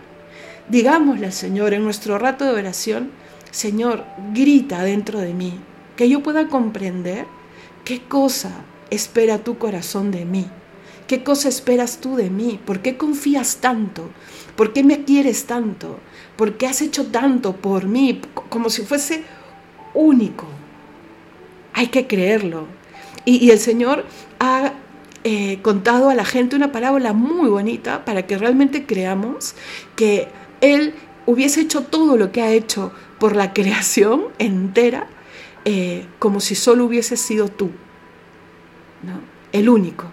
digámosle 0.69 1.27
al 1.27 1.33
Señor 1.33 1.73
en 1.73 1.83
nuestro 1.83 2.17
rato 2.17 2.45
de 2.45 2.59
oración, 2.59 3.11
Señor, 3.51 4.05
grita 4.33 4.83
dentro 4.83 5.19
de 5.19 5.33
mí, 5.33 5.59
que 5.95 6.09
yo 6.09 6.23
pueda 6.23 6.47
comprender 6.47 7.25
qué 7.83 8.01
cosa 8.01 8.51
espera 8.89 9.43
tu 9.43 9.57
corazón 9.57 10.11
de 10.11 10.25
mí, 10.25 10.47
qué 11.07 11.23
cosa 11.23 11.49
esperas 11.49 11.99
tú 11.99 12.15
de 12.15 12.29
mí, 12.29 12.59
por 12.65 12.81
qué 12.81 12.97
confías 12.97 13.57
tanto, 13.57 14.09
por 14.55 14.73
qué 14.73 14.83
me 14.83 15.03
quieres 15.03 15.45
tanto, 15.45 15.99
por 16.37 16.57
qué 16.57 16.67
has 16.67 16.81
hecho 16.81 17.07
tanto 17.07 17.55
por 17.55 17.85
mí, 17.85 18.21
como 18.49 18.69
si 18.69 18.83
fuese 18.83 19.23
único. 19.93 20.47
Hay 21.73 21.87
que 21.87 22.07
creerlo. 22.07 22.67
Y, 23.25 23.45
y 23.45 23.51
el 23.51 23.59
Señor 23.59 24.05
ha 24.39 24.73
eh, 25.29 25.59
contado 25.61 26.09
a 26.09 26.15
la 26.15 26.23
gente 26.23 26.55
una 26.55 26.71
parábola 26.71 27.11
muy 27.11 27.49
bonita 27.49 28.05
para 28.05 28.25
que 28.25 28.37
realmente 28.37 28.85
creamos 28.85 29.55
que 29.97 30.29
Él 30.61 30.93
hubiese 31.25 31.59
hecho 31.59 31.81
todo 31.81 32.15
lo 32.15 32.31
que 32.31 32.41
ha 32.41 32.53
hecho 32.53 32.93
por 33.19 33.35
la 33.35 33.51
creación 33.53 34.27
entera 34.39 35.07
eh, 35.65 36.05
como 36.17 36.39
si 36.39 36.55
solo 36.55 36.85
hubiese 36.85 37.17
sido 37.17 37.49
tú, 37.49 37.71
el 39.51 39.67
único. 39.67 40.05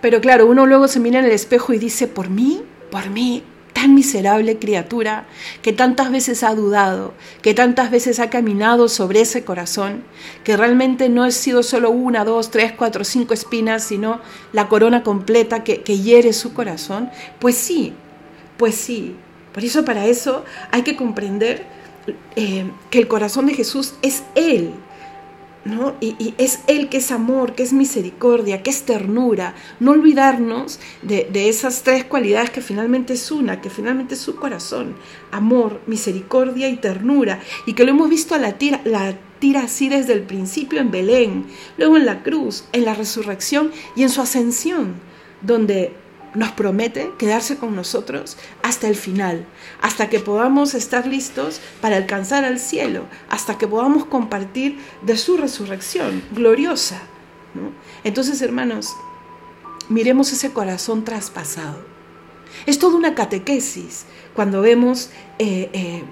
Pero 0.00 0.20
claro, 0.20 0.46
uno 0.46 0.66
luego 0.66 0.86
se 0.86 1.00
mira 1.00 1.18
en 1.18 1.24
el 1.24 1.32
espejo 1.32 1.72
y 1.72 1.78
dice, 1.78 2.06
por 2.06 2.30
mí, 2.30 2.62
por 2.92 3.10
mí, 3.10 3.42
miserable 3.88 4.58
criatura 4.58 5.26
que 5.62 5.72
tantas 5.72 6.10
veces 6.10 6.42
ha 6.42 6.54
dudado, 6.54 7.14
que 7.42 7.54
tantas 7.54 7.90
veces 7.90 8.20
ha 8.20 8.30
caminado 8.30 8.88
sobre 8.88 9.20
ese 9.20 9.44
corazón, 9.44 10.04
que 10.44 10.56
realmente 10.56 11.08
no 11.08 11.24
ha 11.24 11.30
sido 11.30 11.62
solo 11.62 11.90
una, 11.90 12.24
dos, 12.24 12.50
tres, 12.50 12.72
cuatro, 12.72 13.04
cinco 13.04 13.34
espinas, 13.34 13.84
sino 13.84 14.20
la 14.52 14.68
corona 14.68 15.02
completa 15.02 15.64
que, 15.64 15.82
hiere 15.94 16.32
su 16.32 16.52
corazón, 16.52 17.10
pues 17.38 17.56
sí, 17.56 17.92
pues 18.56 18.74
sí. 18.74 19.16
Por 19.52 19.64
eso 19.64 19.84
para 19.84 20.06
eso 20.06 20.44
hay 20.72 20.82
que 20.82 20.96
comprender 20.96 21.64
eh, 22.34 22.70
que 22.90 22.98
el 22.98 23.08
corazón 23.08 23.46
de 23.46 23.54
Jesús 23.54 23.94
es 24.02 24.24
Él, 24.34 24.72
y, 26.00 26.34
es 26.38 26.60
Él 26.66 26.88
que 26.88 26.98
es 26.98 27.10
amor, 27.10 27.54
que 27.54 27.62
es 27.62 27.72
misericordia, 27.72 28.62
que 28.62 28.70
es 28.70 28.82
ternura. 28.82 29.54
No 29.80 29.92
olvidarnos 29.92 30.80
de, 31.02 31.28
esas 31.48 31.82
tres 31.82 32.04
cualidades 32.04 32.50
que 32.50 32.60
finalmente 32.60 33.14
es 33.14 33.30
una, 33.30 33.60
que 33.60 33.70
finalmente 33.70 34.14
es 34.14 34.20
su 34.20 34.36
corazón. 34.36 34.96
Amor, 35.30 35.80
misericordia 35.86 36.68
y 36.68 36.76
ternura. 36.76 37.40
Y 37.66 37.72
que 37.72 37.84
lo 37.84 37.90
hemos 37.90 38.10
visto 38.10 38.34
a 38.34 38.38
la 38.38 38.58
tira, 38.58 38.80
la 38.84 39.16
tira 39.38 39.62
así 39.62 39.88
desde 39.88 40.12
el 40.12 40.22
principio 40.22 40.80
en 40.80 40.90
Belén, 40.90 41.46
luego 41.78 41.96
en 41.96 42.06
la 42.06 42.22
cruz, 42.22 42.64
en 42.72 42.84
la 42.84 42.94
resurrección 42.94 43.70
y 43.96 44.02
en 44.02 44.10
su 44.10 44.20
ascensión, 44.20 44.94
donde 45.42 46.03
nos 46.34 46.50
promete 46.52 47.12
quedarse 47.18 47.56
con 47.56 47.74
nosotros 47.76 48.36
hasta 48.62 48.88
el 48.88 48.96
final, 48.96 49.46
hasta 49.80 50.08
que 50.08 50.20
podamos 50.20 50.74
estar 50.74 51.06
listos 51.06 51.60
para 51.80 51.96
alcanzar 51.96 52.44
al 52.44 52.58
cielo, 52.58 53.06
hasta 53.30 53.56
que 53.56 53.68
podamos 53.68 54.04
compartir 54.06 54.78
de 55.02 55.16
su 55.16 55.36
resurrección 55.36 56.22
gloriosa. 56.32 57.02
Entonces, 58.02 58.42
hermanos, 58.42 58.94
miremos 59.88 60.32
ese 60.32 60.52
corazón 60.52 61.04
traspasado. 61.04 61.84
Es 62.66 62.78
toda 62.78 62.96
una 62.96 63.14
catequesis 63.14 64.06
cuando 64.34 64.60
vemos 64.60 65.10
eh, 65.38 65.70
eh, 65.72 66.02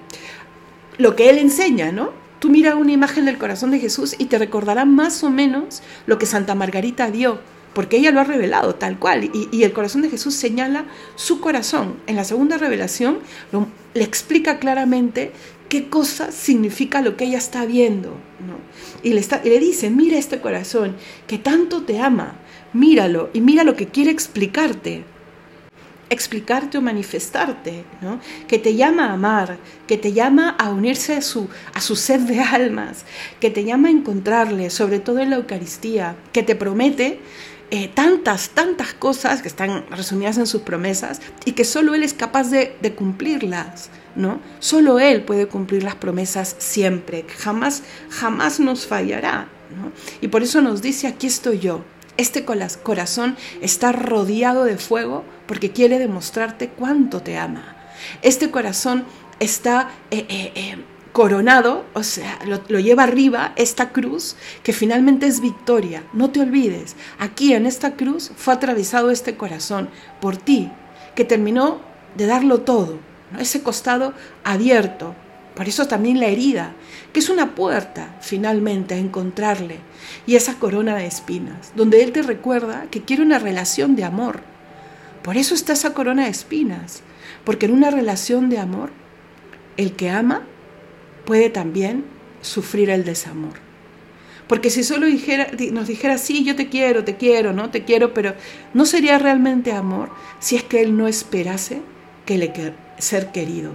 lo 0.99 1.17
que 1.17 1.31
Él 1.31 1.38
enseña, 1.38 1.93
¿no? 1.93 2.11
Tú 2.38 2.49
mira 2.49 2.75
una 2.75 2.93
imagen 2.93 3.25
del 3.25 3.38
corazón 3.38 3.71
de 3.71 3.79
Jesús 3.79 4.17
y 4.19 4.26
te 4.26 4.38
recordará 4.38 4.85
más 4.85 5.23
o 5.23 5.31
menos 5.31 5.83
lo 6.07 6.19
que 6.19 6.26
Santa 6.26 6.57
Margarita 6.57 7.11
dio 7.11 7.41
porque 7.75 7.97
ella 7.97 8.11
lo 8.11 8.21
ha 8.21 8.25
revelado 8.25 8.75
tal 8.75 8.99
cual. 8.99 9.31
Y, 9.33 9.62
el 9.62 9.73
corazón 9.73 10.02
de 10.02 10.11
Jesús 10.11 10.35
señala 10.35 10.87
su 11.14 11.41
corazón. 11.41 11.97
En 12.07 12.17
la 12.17 12.25
segunda 12.25 12.59
revelación 12.59 13.19
le 13.95 14.05
explica 14.05 14.59
claramente 14.59 15.33
qué 15.69 15.88
cosa 15.88 16.33
significa 16.33 17.00
lo 17.00 17.17
que 17.17 17.25
ella 17.25 17.38
está 17.38 17.64
viendo. 17.64 18.17
Y, 19.02 19.14
le 19.14 19.21
está, 19.21 19.41
y 19.45 19.49
le 19.49 19.59
dice, 19.59 19.91
mira 19.91 20.19
este 20.19 20.41
corazón 20.41 20.97
que 21.26 21.38
tanto 21.38 21.83
te 21.83 21.99
ama, 21.99 22.37
míralo 22.73 23.31
y 23.33 23.41
mira 23.41 23.64
lo 23.64 23.76
que 23.76 23.87
quiere 23.87 24.11
explicarte 24.11 25.05
explicarte 26.12 26.76
o 26.76 26.83
manifestarte, 26.83 27.85
¿no? 28.02 28.21
que 28.47 28.59
te 28.59 28.76
llama 28.76 29.07
a 29.07 29.12
amar, 29.14 29.57
que 29.87 29.97
te 29.97 30.12
llama 30.12 30.50
a 30.50 30.71
unirse 30.71 31.14
a 31.14 31.23
su, 31.23 31.49
a 31.73 31.81
su 31.81 31.97
sed 31.97 32.21
de 32.21 32.41
almas, 32.41 33.05
que 33.41 33.50
te 33.50 33.64
llama 33.64 33.88
a 33.88 33.93
encontrarle, 33.93 34.71
sobre 34.71 35.00
todo 35.00 35.21
en 35.21 35.31
la 35.31 35.37
Eucaristía, 35.37 36.17
que 36.33 36.43
te 36.43 36.55
promete 36.55 37.21
eh, 37.75 37.88
tantas, 37.88 38.50
tantas 38.50 38.93
cosas 38.93 39.41
que 39.41 39.49
están 39.49 39.87
resumidas 39.88 40.37
en 40.37 40.47
sus 40.47 40.61
promesas 40.61 41.23
y 41.47 41.52
que 41.52 41.64
solo 41.64 41.95
Él 41.95 42.02
es 42.02 42.12
capaz 42.12 42.50
de, 42.50 42.95
cumplirlas, 42.95 43.88
¿no? 44.14 44.43
Solo 44.59 45.00
Él 45.00 45.23
puede 45.23 45.49
cumplir 45.49 45.83
las 45.83 45.95
promesas 45.95 46.55
siempre, 46.59 47.25
jamás, 47.38 47.83
jamás 48.11 48.61
nos 48.61 48.87
fallará, 48.87 49.49
¿no? 49.75 49.91
Y 50.21 50.29
por 50.29 50.43
eso 50.43 50.61
nos 50.61 50.83
dice, 50.83 51.07
aquí 51.07 51.26
estoy 51.26 51.61
yo. 51.61 51.83
Este 52.19 52.45
corazón 52.45 53.38
está 53.62 53.91
rodeado 53.91 54.64
de 54.64 54.76
fuego 54.76 55.25
porque 55.47 55.71
quiere 55.71 55.99
demostrarte 55.99 56.69
cuánto 56.69 57.23
te 57.23 57.38
ama. 57.38 57.75
Este 58.21 58.50
corazón 58.50 59.07
está 59.41 59.93
eh, 60.11 60.26
eh, 60.29 60.76
coronado, 61.12 61.85
o 61.92 62.02
sea, 62.02 62.38
lo, 62.47 62.81
lleva 62.81 63.02
arriba 63.02 63.52
esta 63.57 63.90
cruz 63.90 64.37
que 64.62 64.73
finalmente 64.73 65.26
es 65.26 65.40
victoria. 65.40 66.02
No 66.12 66.31
te 66.31 66.40
olvides, 66.40 66.97
aquí 67.19 67.52
en 67.52 67.66
esta 67.66 67.95
cruz 67.95 68.33
fue 68.37 68.54
atravesado 68.54 69.11
este 69.11 69.37
corazón 69.37 69.90
por 70.21 70.37
ti, 70.37 70.71
que 71.14 71.25
terminó 71.25 71.81
de 72.16 72.26
darlo 72.26 72.62
todo, 72.62 72.99
ese 73.38 73.62
costado 73.62 74.14
abierto. 74.42 75.14
Por 75.54 75.69
eso 75.69 75.87
también 75.87 76.19
la 76.19 76.28
herida, 76.28 76.73
que 77.12 77.21
es 77.21 77.28
una 77.28 77.54
puerta 77.54 78.16
finalmente 78.23 78.95
a 78.95 78.99
encontrarle, 78.99 79.81
y 80.26 80.37
esa 80.37 80.54
corona 80.54 80.97
de 80.97 81.07
espinas, 81.07 81.73
donde 81.76 82.02
Él 82.02 82.12
te 82.12 82.23
recuerda 82.23 82.87
que 82.90 83.02
quiere 83.02 83.23
una 83.23 83.38
relación 83.38 83.97
de 83.97 84.04
amor. 84.04 84.40
Por 85.23 85.37
eso 85.37 85.54
está 85.54 85.75
esa 85.75 85.92
corona 85.92 86.25
de 86.25 86.31
espinas, 86.31 87.02
porque 87.45 87.66
en 87.66 87.73
una 87.73 87.90
relación 87.90 88.49
de 88.49 88.59
amor, 88.59 88.90
el 89.76 89.92
que 89.92 90.09
ama 90.09 90.42
puede 91.25 91.50
también 91.50 92.05
sufrir 92.41 92.91
el 92.91 93.05
desamor. 93.05 93.55
Porque 94.47 94.71
si 94.71 94.85
solo 94.85 95.07
nos 95.73 95.88
dijera, 95.88 96.19
sí, 96.19 96.45
yo 96.45 96.57
te 96.57 96.69
quiero, 96.69 97.05
te 97.05 97.17
quiero, 97.17 97.52
¿no? 97.52 97.71
Te 97.71 97.85
quiero, 97.85 98.12
pero 98.12 98.35
no 98.75 98.85
sería 98.85 99.19
realmente 99.19 99.73
amor 99.73 100.11
si 100.41 100.57
es 100.57 100.62
que 100.62 100.83
él 100.83 100.97
no 100.97 101.09
esperase 101.09 101.81
que 102.26 102.38
le 102.38 102.52
ser 102.99 103.33
querido. 103.33 103.73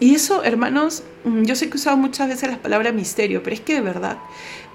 Y 0.00 0.14
eso, 0.14 0.44
hermanos, 0.44 1.02
mm, 1.24 1.42
yo 1.42 1.56
sé 1.56 1.68
que 1.68 1.76
he 1.76 1.80
usado 1.80 1.96
muchas 1.96 2.28
veces 2.28 2.50
la 2.50 2.58
palabra 2.58 2.92
misterio, 2.92 3.42
pero 3.42 3.54
es 3.54 3.60
que 3.60 3.74
de 3.74 3.80
verdad, 3.80 4.18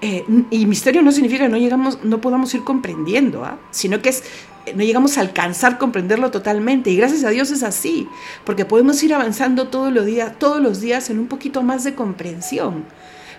eh, 0.02 0.26
y 0.52 0.66
misterio 0.66 1.02
no 1.02 1.12
significa 1.14 1.46
que 1.46 1.50
no, 1.50 1.58
llegamos, 1.58 2.04
no 2.04 2.20
podamos 2.20 2.54
ir 2.54 2.64
comprendiendo, 2.64 3.46
¿ah? 3.46 3.58
sino 3.72 4.02
que 4.02 4.10
es, 4.10 4.24
eh, 4.66 4.74
no 4.76 4.84
llegamos 4.84 5.18
a 5.18 5.22
alcanzar 5.22 5.78
comprenderlo 5.78 6.30
totalmente. 6.30 6.90
Y 6.90 6.98
gracias 6.98 7.24
a 7.24 7.30
Dios 7.30 7.52
es 7.52 7.64
así, 7.64 8.08
porque 8.46 8.66
podemos 8.66 9.02
ir 9.02 9.14
avanzando 9.14 9.70
todos 9.70 9.94
los 9.94 10.06
días, 10.06 10.38
todos 10.40 10.62
los 10.62 10.82
días 10.82 11.10
en 11.10 11.20
un 11.20 11.28
poquito 11.28 11.64
más 11.64 11.86
de 11.86 11.96
comprensión. 11.96 12.84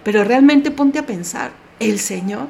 Pero 0.05 0.25
realmente 0.25 0.71
ponte 0.71 0.99
a 0.99 1.07
pensar, 1.07 1.53
el 1.81 1.99
Señor, 1.99 2.49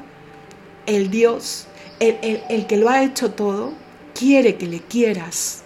el 0.87 1.11
Dios, 1.11 1.67
el, 1.99 2.41
el 2.49 2.67
que 2.67 2.77
lo 2.77 2.89
ha 2.89 3.03
hecho 3.03 3.33
todo, 3.33 3.73
quiere 4.15 4.57
que 4.57 4.67
le 4.67 4.81
quieras, 4.81 5.65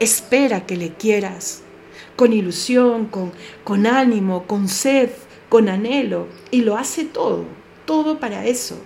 espera 0.00 0.66
que 0.66 0.76
le 0.76 0.94
quieras 0.94 1.63
con 2.16 2.32
ilusión, 2.32 3.06
con, 3.06 3.32
con 3.64 3.86
ánimo, 3.86 4.46
con 4.46 4.68
sed, 4.68 5.10
con 5.48 5.68
anhelo, 5.68 6.28
y 6.50 6.62
lo 6.62 6.76
hace 6.76 7.04
todo, 7.04 7.44
todo 7.86 8.18
para 8.18 8.46
eso. 8.46 8.76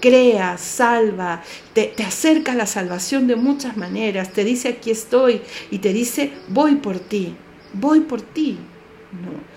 Crea, 0.00 0.58
salva, 0.58 1.42
te, 1.72 1.92
te 1.96 2.04
acerca 2.04 2.52
a 2.52 2.56
la 2.56 2.66
salvación 2.66 3.26
de 3.26 3.36
muchas 3.36 3.76
maneras, 3.76 4.32
te 4.32 4.44
dice 4.44 4.68
aquí 4.68 4.90
estoy 4.90 5.42
y 5.70 5.78
te 5.78 5.92
dice 5.92 6.32
voy 6.48 6.76
por 6.76 6.98
ti, 7.00 7.34
voy 7.72 8.00
por 8.00 8.22
ti. 8.22 8.58
¿no? 9.12 9.47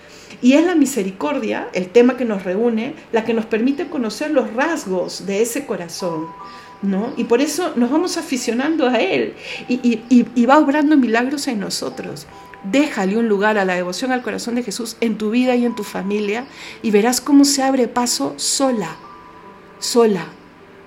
Y 0.42 0.54
es 0.54 0.66
la 0.66 0.74
misericordia, 0.74 1.68
el 1.72 1.88
tema 1.88 2.16
que 2.16 2.24
nos 2.24 2.42
reúne, 2.42 2.94
la 3.12 3.24
que 3.24 3.32
nos 3.32 3.46
permite 3.46 3.86
conocer 3.86 4.32
los 4.32 4.52
rasgos 4.52 5.24
de 5.24 5.40
ese 5.40 5.64
corazón. 5.64 6.26
¿No? 6.82 7.12
Y 7.16 7.24
por 7.24 7.40
eso 7.40 7.74
nos 7.76 7.92
vamos 7.92 8.16
aficionando 8.16 8.88
a 8.88 8.98
Él 8.98 9.34
y, 9.68 10.46
va 10.46 10.58
obrando 10.58 10.96
milagros 10.96 11.46
en 11.46 11.60
nosotros. 11.60 12.26
Déjale 12.64 13.16
un 13.16 13.28
lugar 13.28 13.56
a 13.56 13.64
la 13.64 13.76
devoción 13.76 14.10
al 14.10 14.22
corazón 14.22 14.56
de 14.56 14.64
Jesús 14.64 14.96
en 15.00 15.16
tu 15.16 15.30
vida 15.30 15.54
y 15.54 15.64
en 15.64 15.76
tu 15.76 15.84
familia 15.84 16.44
y 16.82 16.90
verás 16.90 17.20
cómo 17.20 17.44
se 17.44 17.62
abre 17.62 17.86
paso 17.86 18.34
sola, 18.36 18.96
sola. 19.78 20.26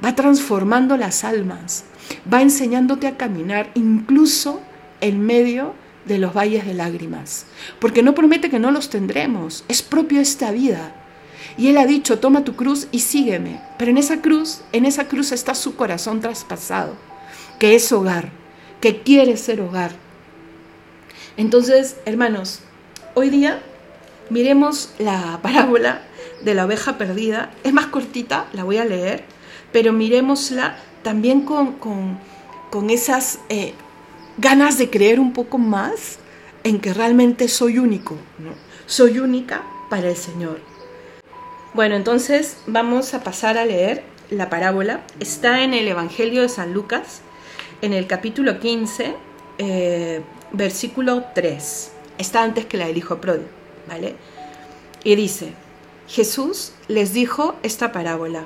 Va 0.03 0.15
transformando 0.15 0.97
las 0.97 1.24
almas, 1.24 1.85
va 2.31 2.41
enseñándote 2.41 3.07
a 3.07 3.15
caminar 3.15 3.71
incluso 3.74 4.59
en 5.00 5.25
medio 5.25 5.74
de 6.05 6.17
los 6.17 6.33
valles 6.33 6.65
de 6.65 6.74
lágrimas, 6.74 7.45
porque 7.79 8.03
no 8.03 8.15
promete 8.15 8.50
que 8.50 8.59
no 8.59 8.71
los 8.71 8.89
tendremos, 8.89 9.63
es 9.67 9.81
propio 9.81 10.21
esta 10.21 10.51
vida. 10.51 10.95
Y 11.57 11.67
él 11.67 11.77
ha 11.77 11.85
dicho, 11.85 12.19
toma 12.19 12.43
tu 12.43 12.55
cruz 12.55 12.88
y 12.91 13.00
sígueme, 13.00 13.62
pero 13.77 13.91
en 13.91 13.97
esa 13.97 14.21
cruz, 14.21 14.62
en 14.71 14.85
esa 14.85 15.07
cruz 15.07 15.31
está 15.31 15.55
su 15.55 15.75
corazón 15.75 16.19
traspasado, 16.19 16.95
que 17.59 17.75
es 17.75 17.91
hogar, 17.91 18.29
que 18.81 19.01
quiere 19.01 19.38
ser 19.38 19.62
hogar 19.62 20.05
entonces, 21.38 21.97
hermanos, 22.05 22.62
hoy 23.13 23.29
día 23.29 23.62
miremos 24.29 24.93
la 25.00 25.39
parábola 25.41 26.01
de 26.43 26.53
la 26.53 26.65
oveja 26.65 26.97
perdida. 26.97 27.51
Es 27.63 27.74
más 27.74 27.88
cortita, 27.88 28.47
la 28.53 28.63
voy 28.63 28.77
a 28.77 28.85
leer, 28.85 29.25
pero 29.74 29.91
miremosla 29.91 30.77
también 31.03 31.41
con, 31.41 32.19
esas 32.89 33.39
eh, 33.50 33.74
ganas 34.38 34.77
de 34.77 34.89
creer 34.89 35.20
un 35.20 35.34
poco 35.34 35.58
más 35.58 36.20
en 36.63 36.80
que 36.80 36.94
realmente 36.94 37.48
soy 37.48 37.77
único, 37.80 38.15
¿no? 38.39 38.51
Soy 38.86 39.20
única 39.20 39.63
para 39.89 40.10
el 40.10 40.15
Señor. 40.15 40.60
Bueno, 41.74 41.96
entonces 41.96 42.58
vamos 42.68 43.13
a 43.13 43.24
pasar 43.24 43.58
a 43.58 43.65
leer 43.65 44.04
la 44.30 44.50
parábola. 44.50 45.01
Está 45.20 45.63
en 45.63 45.74
el 45.74 45.88
Evangelio 45.88 46.42
de 46.42 46.50
San 46.50 46.74
Lucas, 46.74 47.22
en 47.82 47.94
el 47.94 48.08
capítulo 48.08 48.60
15, 48.60 49.15
versículo 50.51 51.25
3. 51.34 51.92
Está 52.18 52.44
antes 52.44 52.65
que 52.65 52.77
la 52.77 52.88
del 52.88 52.98
hijo 52.98 53.20
pródigo, 53.20 53.50
¿vale? 53.88 54.15
Y 55.04 55.15
dice, 55.15 55.54
Jesús 56.08 56.72
les 56.88 57.13
dijo 57.13 57.56
esta 57.62 57.92
parábola. 57.92 58.46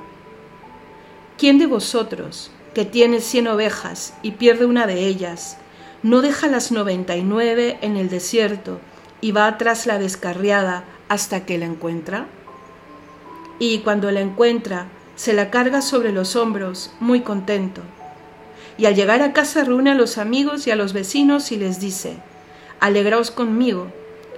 ¿Quién 1.38 1.58
de 1.58 1.68
vosotros 1.68 2.52
que 2.74 2.84
tiene 2.84 3.22
cien 3.22 3.48
ovejas 3.48 4.14
y 4.24 4.32
pierde 4.32 4.66
una 4.66 4.88
de 4.88 5.06
ellas, 5.06 5.58
no 6.04 6.22
deja 6.22 6.48
las 6.48 6.72
noventa 6.72 7.16
y 7.16 7.24
nueve 7.24 7.78
en 7.82 7.98
el 7.98 8.10
desierto 8.10 8.80
y 9.22 9.32
va 9.32 9.58
tras 9.58 9.86
la 9.86 10.00
descarriada 10.00 10.84
hasta 11.08 11.46
que 11.46 11.58
la 11.58 11.66
encuentra? 11.66 12.28
Y 13.60 13.80
cuando 13.80 14.10
la 14.12 14.22
encuentra, 14.22 14.88
se 15.16 15.34
la 15.34 15.50
carga 15.50 15.82
sobre 15.82 16.12
los 16.12 16.36
hombros, 16.36 16.92
muy 17.00 17.22
contento 17.22 17.82
y 18.80 18.86
al 18.86 18.96
llegar 18.96 19.22
a 19.22 19.34
casa 19.34 19.66
reúne 19.66 19.92
a 19.92 19.96
los 19.96 20.18
amigos 20.18 20.66
y 20.66 20.72
a 20.72 20.78
los 20.78 20.94
vecinos 20.94 21.52
y 21.52 21.58
les 21.58 21.82
dice, 21.82 22.14
Alegraos 22.80 23.30
conmigo, 23.30 23.88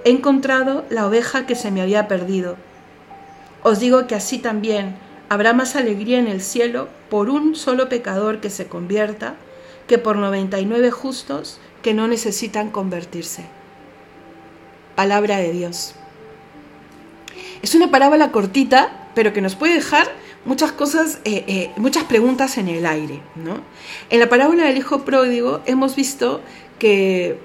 he 0.04 0.10
encontrado 0.10 0.84
la 0.90 1.06
oveja 1.06 1.46
que 1.46 1.54
se 1.54 1.70
me 1.70 1.80
había 1.80 2.08
perdido. 2.08 2.56
Os 3.62 3.78
digo 3.78 4.08
que 4.08 4.16
así 4.16 4.38
también 4.38 4.96
habrá 5.28 5.52
más 5.52 5.76
alegría 5.76 6.18
en 6.18 6.26
el 6.26 6.42
cielo 6.42 6.88
por 7.08 7.30
un 7.30 7.54
solo 7.54 7.88
pecador 7.88 8.40
que 8.40 8.50
se 8.50 8.66
convierta 8.66 9.36
que 9.92 9.98
por 9.98 10.16
noventa 10.16 10.58
y 10.58 10.64
nueve 10.64 10.90
justos 10.90 11.60
que 11.82 11.92
no 11.92 12.08
necesitan 12.08 12.70
convertirse. 12.70 13.44
Palabra 14.94 15.36
de 15.36 15.52
Dios. 15.52 15.94
Es 17.60 17.74
una 17.74 17.90
parábola 17.90 18.32
cortita, 18.32 19.10
pero 19.14 19.34
que 19.34 19.42
nos 19.42 19.54
puede 19.54 19.74
dejar 19.74 20.10
muchas 20.46 20.72
cosas, 20.72 21.18
eh, 21.26 21.44
eh, 21.46 21.70
muchas 21.76 22.04
preguntas 22.04 22.56
en 22.56 22.68
el 22.68 22.86
aire. 22.86 23.20
¿no? 23.36 23.60
En 24.08 24.18
la 24.18 24.30
parábola 24.30 24.64
del 24.64 24.78
hijo 24.78 25.04
pródigo 25.04 25.60
hemos 25.66 25.94
visto 25.94 26.40
que 26.78 27.38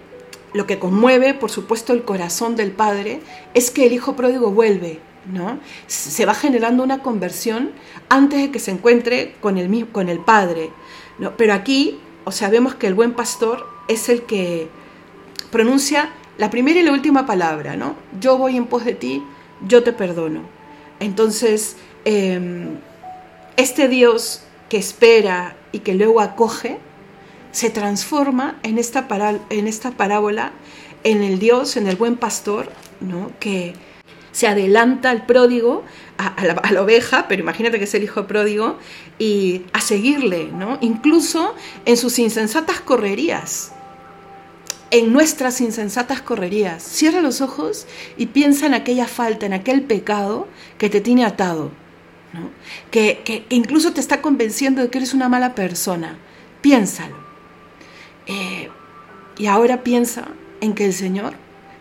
lo 0.53 0.65
que 0.65 0.79
conmueve, 0.79 1.33
por 1.33 1.51
supuesto, 1.51 1.91
el 1.91 2.03
corazón 2.03 2.55
del 2.55 2.71
padre 2.71 3.19
es 3.53 3.71
que 3.71 3.87
el 3.87 3.91
hijo 3.91 4.15
pródigo 4.15 4.51
vuelve. 4.51 5.01
¿no? 5.25 5.59
Se 5.87 6.25
va 6.25 6.33
generando 6.33 6.81
una 6.81 6.99
conversión 6.99 7.71
antes 8.07 8.39
de 8.39 8.51
que 8.51 8.59
se 8.59 8.71
encuentre 8.71 9.35
con 9.41 9.57
el, 9.57 9.89
con 9.89 10.07
el 10.07 10.19
padre. 10.19 10.71
¿no? 11.19 11.35
Pero 11.35 11.51
aquí, 11.53 11.99
o 12.27 12.31
sea, 12.31 12.49
vemos 12.49 12.75
que 12.75 12.87
el 12.87 12.93
buen 12.93 13.13
pastor 13.13 13.67
es 13.87 14.09
el 14.09 14.23
que 14.23 14.67
pronuncia 15.51 16.11
la 16.37 16.49
primera 16.49 16.79
y 16.79 16.83
la 16.83 16.91
última 16.91 17.25
palabra, 17.25 17.75
¿no? 17.75 17.95
Yo 18.19 18.37
voy 18.37 18.57
en 18.57 18.67
pos 18.67 18.85
de 18.85 18.93
ti, 18.93 19.23
yo 19.67 19.83
te 19.83 19.93
perdono. 19.93 20.41
Entonces, 20.99 21.77
Em, 22.09 22.77
este 23.57 23.89
Dios 23.89 24.43
que 24.69 24.77
espera 24.77 25.57
y 25.73 25.79
que 25.79 25.93
luego 25.93 26.21
acoge, 26.21 26.77
se 27.51 27.69
transforma 27.69 28.59
en 28.63 28.77
esta, 28.77 29.05
en 29.49 29.67
esta 29.67 29.91
parábola 29.91 30.53
en 31.03 31.21
el 31.21 31.37
Dios, 31.37 31.75
en 31.75 31.85
el 31.85 31.97
buen 31.97 32.15
pastor, 32.15 32.71
¿no? 33.01 33.33
que 33.41 33.73
se 34.31 34.47
adelanta 34.47 35.09
al 35.09 35.25
pródigo, 35.25 35.83
a, 36.17 36.71
la, 36.71 36.81
oveja, 36.81 37.27
pero 37.27 37.41
imagínate 37.41 37.77
que 37.77 37.85
es 37.85 37.93
el 37.93 38.03
hijo 38.03 38.27
pródigo, 38.27 38.77
y 39.19 39.63
a 39.73 39.81
seguirle, 39.81 40.49
¿no? 40.51 40.77
incluso 40.81 41.55
en 41.85 41.97
sus 41.97 42.19
insensatas 42.19 42.79
correrías 42.81 43.73
en 44.89 45.11
nuestras 45.11 45.59
insensatas 45.59 46.21
correrías. 46.21 46.81
Cierra 46.81 47.19
los 47.19 47.41
ojos 47.41 47.87
y 48.15 48.27
piensa 48.27 48.67
en 48.67 48.73
aquella 48.73 49.05
falta, 49.05 49.45
en 49.45 49.51
aquel 49.51 49.81
pecado 49.81 50.47
que 50.77 50.89
te 50.89 51.01
tiene 51.01 51.25
atado 51.25 51.71
que, 52.91 53.45
incluso 53.49 53.93
te 53.93 54.01
está 54.01 54.21
convenciendo 54.21 54.81
de 54.81 54.89
que 54.89 54.97
eres 54.99 55.13
una 55.13 55.29
mala 55.29 55.55
persona. 55.55 56.17
Piénsalo. 56.61 57.15
Eh, 58.27 58.69
y 59.37 59.45
ahora 59.47 59.83
piensa 59.83 60.27
en 60.61 60.73
que 60.73 60.85
el 60.85 60.93
Señor 60.93 61.33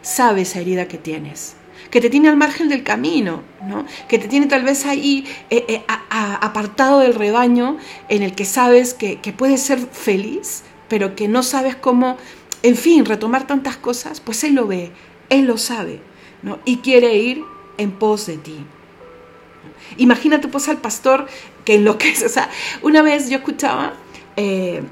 sabe 0.02 0.42
esa 0.42 0.60
herida 0.60 0.86
que 0.86 0.98
tienes, 0.98 1.55
que 1.96 2.02
te 2.02 2.10
tiene 2.10 2.28
al 2.28 2.36
margen 2.36 2.68
del 2.68 2.82
camino, 2.82 3.42
¿no? 3.66 3.86
que 4.06 4.18
te 4.18 4.28
tiene 4.28 4.44
tal 4.44 4.64
vez 4.64 4.84
ahí 4.84 5.24
eh, 5.48 5.64
eh, 5.66 5.82
apartado 6.10 6.98
del 6.98 7.14
rebaño 7.14 7.78
en 8.10 8.22
el 8.22 8.34
que 8.34 8.44
sabes 8.44 8.92
que, 8.92 9.18
que 9.22 9.32
puedes 9.32 9.62
ser 9.62 9.78
feliz, 9.78 10.62
pero 10.90 11.16
que 11.16 11.26
no 11.26 11.42
sabes 11.42 11.74
cómo, 11.74 12.18
en 12.62 12.76
fin, 12.76 13.06
retomar 13.06 13.46
tantas 13.46 13.78
cosas, 13.78 14.20
pues 14.20 14.44
Él 14.44 14.56
lo 14.56 14.66
ve, 14.66 14.92
Él 15.30 15.46
lo 15.46 15.56
sabe, 15.56 16.00
¿no? 16.42 16.58
y 16.66 16.80
quiere 16.80 17.16
ir 17.16 17.42
en 17.78 17.92
pos 17.92 18.26
de 18.26 18.36
ti. 18.36 18.58
Imagínate 19.96 20.48
pues 20.48 20.68
al 20.68 20.76
pastor 20.76 21.26
que 21.64 21.76
enloquece. 21.76 22.26
O 22.26 22.28
sea, 22.28 22.50
una 22.82 23.00
vez 23.00 23.30
yo 23.30 23.38
escuchaba 23.38 23.94
eh, 24.36 24.82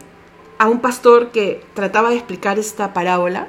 a 0.56 0.70
un 0.70 0.80
pastor 0.80 1.32
que 1.32 1.62
trataba 1.74 2.08
de 2.08 2.16
explicar 2.16 2.58
esta 2.58 2.94
parábola 2.94 3.48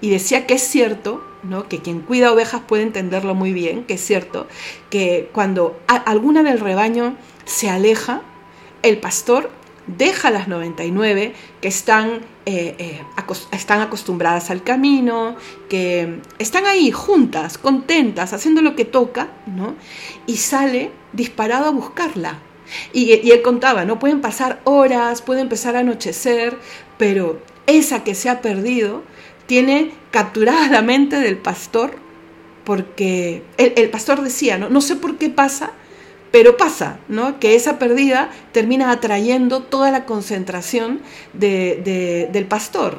y 0.00 0.10
decía 0.10 0.44
que 0.48 0.54
es 0.54 0.62
cierto, 0.62 1.22
que 1.68 1.78
quien 1.78 2.00
cuida 2.00 2.32
ovejas 2.32 2.62
puede 2.66 2.82
entenderlo 2.82 3.34
muy 3.34 3.52
bien, 3.52 3.84
que 3.84 3.94
es 3.94 4.04
cierto, 4.04 4.46
que 4.90 5.30
cuando 5.32 5.80
alguna 5.86 6.42
del 6.42 6.60
rebaño 6.60 7.16
se 7.44 7.68
aleja, 7.68 8.22
el 8.82 8.98
pastor 8.98 9.50
deja 9.86 10.30
las 10.30 10.48
99 10.48 11.34
que 11.60 11.68
están, 11.68 12.20
eh, 12.44 12.74
eh, 12.78 13.02
están 13.52 13.80
acostumbradas 13.80 14.50
al 14.50 14.62
camino, 14.62 15.36
que 15.68 16.20
están 16.38 16.66
ahí 16.66 16.90
juntas, 16.90 17.58
contentas, 17.58 18.32
haciendo 18.32 18.62
lo 18.62 18.74
que 18.74 18.84
toca, 18.84 19.28
¿no? 19.46 19.74
Y 20.26 20.36
sale 20.36 20.90
disparado 21.12 21.66
a 21.66 21.70
buscarla. 21.70 22.40
Y, 22.92 23.14
y 23.14 23.30
él 23.30 23.42
contaba, 23.42 23.84
¿no? 23.84 23.98
Pueden 23.98 24.20
pasar 24.20 24.60
horas, 24.64 25.22
puede 25.22 25.40
empezar 25.40 25.76
a 25.76 25.80
anochecer, 25.80 26.58
pero 26.98 27.40
esa 27.66 28.02
que 28.02 28.14
se 28.14 28.28
ha 28.28 28.40
perdido 28.40 29.02
tiene 29.46 29.92
capturada 30.10 30.68
la 30.68 30.82
mente 30.82 31.16
del 31.16 31.38
pastor 31.38 31.94
porque 32.64 33.44
el, 33.58 33.90
pastor 33.90 34.22
decía, 34.22 34.58
¿no? 34.58 34.68
no 34.68 34.80
sé 34.80 34.96
por 34.96 35.18
qué 35.18 35.30
pasa, 35.30 35.70
pero 36.32 36.56
pasa, 36.56 36.98
¿no? 37.08 37.38
Que 37.38 37.54
esa 37.54 37.78
pérdida 37.78 38.30
termina 38.50 38.90
atrayendo 38.90 39.62
toda 39.62 39.92
la 39.92 40.04
concentración 40.04 41.00
del 41.32 42.46
pastor. 42.48 42.98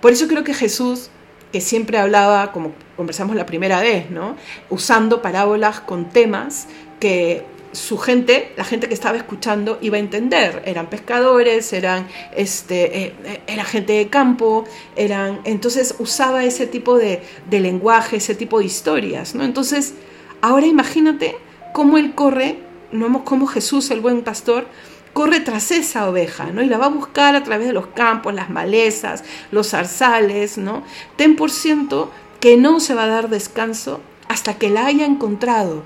Por 0.00 0.12
eso 0.12 0.26
creo 0.26 0.42
que 0.42 0.54
Jesús, 0.54 1.10
que 1.52 1.60
siempre 1.60 1.98
hablaba, 1.98 2.52
como 2.52 2.72
conversamos 2.96 3.36
la 3.36 3.44
primera 3.44 3.80
vez, 3.80 4.10
¿no? 4.10 4.36
Usando 4.70 5.20
parábolas 5.20 5.80
con 5.80 6.08
temas 6.08 6.66
que 6.98 7.44
su 7.72 7.98
gente, 7.98 8.52
la 8.56 8.64
gente 8.64 8.88
que 8.88 8.94
estaba 8.94 9.16
escuchando, 9.16 9.78
iba 9.80 9.96
a 9.96 10.00
entender. 10.00 10.62
Eran 10.66 10.88
pescadores, 10.88 11.72
eran 11.72 12.08
este, 12.36 13.04
eh, 13.04 13.14
eh, 13.24 13.40
era 13.46 13.64
gente 13.64 13.92
de 13.92 14.08
campo, 14.08 14.64
eran. 14.96 15.40
Entonces 15.44 15.94
usaba 15.98 16.44
ese 16.44 16.66
tipo 16.66 16.98
de, 16.98 17.22
lenguaje, 17.50 18.16
ese 18.16 18.34
tipo 18.34 18.58
de 18.58 18.64
historias. 18.64 19.34
¿no? 19.34 19.44
Entonces, 19.44 19.94
ahora 20.40 20.66
imagínate 20.66 21.36
cómo 21.72 21.98
él 21.98 22.14
corre, 22.14 22.58
¿no? 22.92 23.24
como 23.24 23.46
Jesús, 23.46 23.90
el 23.90 24.00
buen 24.00 24.22
pastor, 24.22 24.66
corre 25.12 25.40
tras 25.40 25.70
esa 25.70 26.08
oveja, 26.08 26.46
¿no? 26.46 26.62
Y 26.62 26.66
la 26.66 26.78
va 26.78 26.86
a 26.86 26.90
buscar 26.90 27.34
a 27.34 27.42
través 27.42 27.66
de 27.66 27.72
los 27.72 27.88
campos, 27.88 28.32
las 28.32 28.48
malezas, 28.48 29.24
los 29.50 29.70
zarzales, 29.70 30.56
¿no? 30.56 30.84
Ten 31.16 31.34
por 31.34 31.50
ciento 31.50 32.12
que 32.38 32.56
no 32.56 32.78
se 32.78 32.94
va 32.94 33.04
a 33.04 33.08
dar 33.08 33.28
descanso 33.28 34.00
hasta 34.28 34.54
que 34.54 34.70
la 34.70 34.86
haya 34.86 35.04
encontrado. 35.04 35.82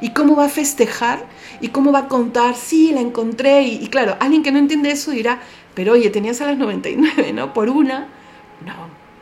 ¿Y 0.00 0.10
cómo 0.10 0.36
va 0.36 0.46
a 0.46 0.48
festejar? 0.48 1.24
¿Y 1.60 1.68
cómo 1.68 1.92
va 1.92 2.00
a 2.00 2.08
contar? 2.08 2.54
Sí, 2.54 2.92
la 2.92 3.00
encontré. 3.00 3.62
Y, 3.62 3.86
claro, 3.88 4.16
alguien 4.20 4.42
que 4.42 4.52
no 4.52 4.58
entiende 4.58 4.90
eso 4.90 5.10
dirá, 5.10 5.40
pero 5.74 5.92
oye, 5.92 6.10
tenías 6.10 6.40
a 6.40 6.46
las 6.46 6.58
99, 6.58 7.32
¿no? 7.32 7.52
Por 7.52 7.68
una. 7.68 8.08
No, 8.64 8.74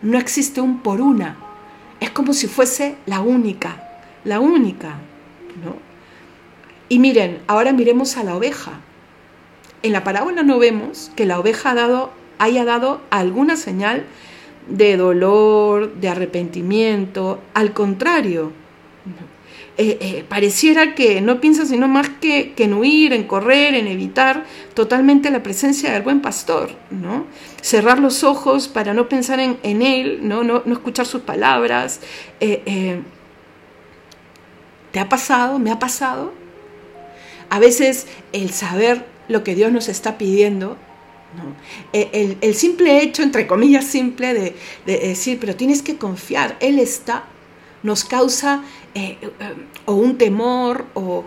no 0.03 0.19
existe 0.19 0.61
un 0.61 0.81
por 0.81 1.01
una. 1.01 1.37
Es 2.01 2.11
como 2.11 2.33
si 2.33 2.47
fuese 2.47 2.97
la 3.07 3.21
única, 3.21 4.03
la 4.25 4.41
única, 4.41 4.99
¿no? 5.65 5.77
Y 6.89 6.99
miren, 6.99 7.41
ahora 7.47 7.73
miremos 7.73 8.17
a 8.17 8.25
la 8.25 8.37
oveja. 8.37 8.81
En 9.83 9.93
la 9.93 10.05
parábola 10.05 10.43
no 10.43 10.59
vemos 10.59 11.11
que 11.17 11.27
la 11.27 11.39
oveja 11.39 11.75
haya 12.39 12.65
dado 12.65 13.01
alguna 13.11 13.57
señal 13.57 14.05
de 14.69 14.97
dolor, 14.97 15.95
de 15.95 16.09
arrepentimiento. 16.09 17.41
Al 17.53 17.73
contrario, 17.73 18.53
eh, 19.77 19.99
eh, 20.01 20.25
pareciera 20.29 20.95
que 20.95 21.21
no 21.21 21.41
piensa 21.41 21.67
sino 21.67 21.89
más 21.89 22.09
que, 22.21 22.55
en 22.57 22.75
huir, 22.75 23.13
en 23.13 23.25
correr, 23.25 23.75
en 23.75 23.87
evitar 23.89 24.45
totalmente 24.75 25.31
la 25.31 25.43
presencia 25.43 25.93
del 25.93 26.03
buen 26.03 26.21
pastor, 26.21 26.71
¿no? 26.91 27.27
Cerrar 27.61 27.99
los 27.99 28.25
ojos 28.25 28.69
para 28.69 28.95
no 28.95 29.09
pensar 29.09 29.41
en, 29.41 29.83
él, 29.83 30.21
¿no? 30.23 30.45
¿no? 30.45 30.63
escuchar 30.67 31.07
sus 31.07 31.23
palabras. 31.23 32.01
Eh, 32.41 33.01
¿Te 34.93 35.01
ha 35.01 35.09
pasado? 35.09 35.59
¿Me 35.59 35.71
ha 35.73 35.79
pasado? 35.79 36.33
A 37.51 37.59
veces 37.59 38.07
el 38.33 38.51
saber 38.51 39.05
lo 39.29 39.43
que 39.43 39.55
Dios 39.55 39.73
nos 39.73 39.89
está 39.89 40.19
pidiendo 40.19 40.77
el, 41.93 42.55
simple 42.55 43.03
hecho, 43.03 43.23
entre 43.23 43.47
comillas, 43.47 43.85
simple 43.85 44.35
de, 44.35 44.55
decir, 44.87 45.39
pero 45.41 45.57
tienes 45.57 45.83
que 45.83 45.97
confiar, 45.97 46.57
Él 46.61 46.79
está, 46.79 47.25
nos 47.83 48.05
causa 48.05 48.63
eh, 48.95 49.19
eh, 49.21 49.31
o 49.87 49.95
un 49.95 50.19
temor, 50.19 50.87
o 50.95 51.25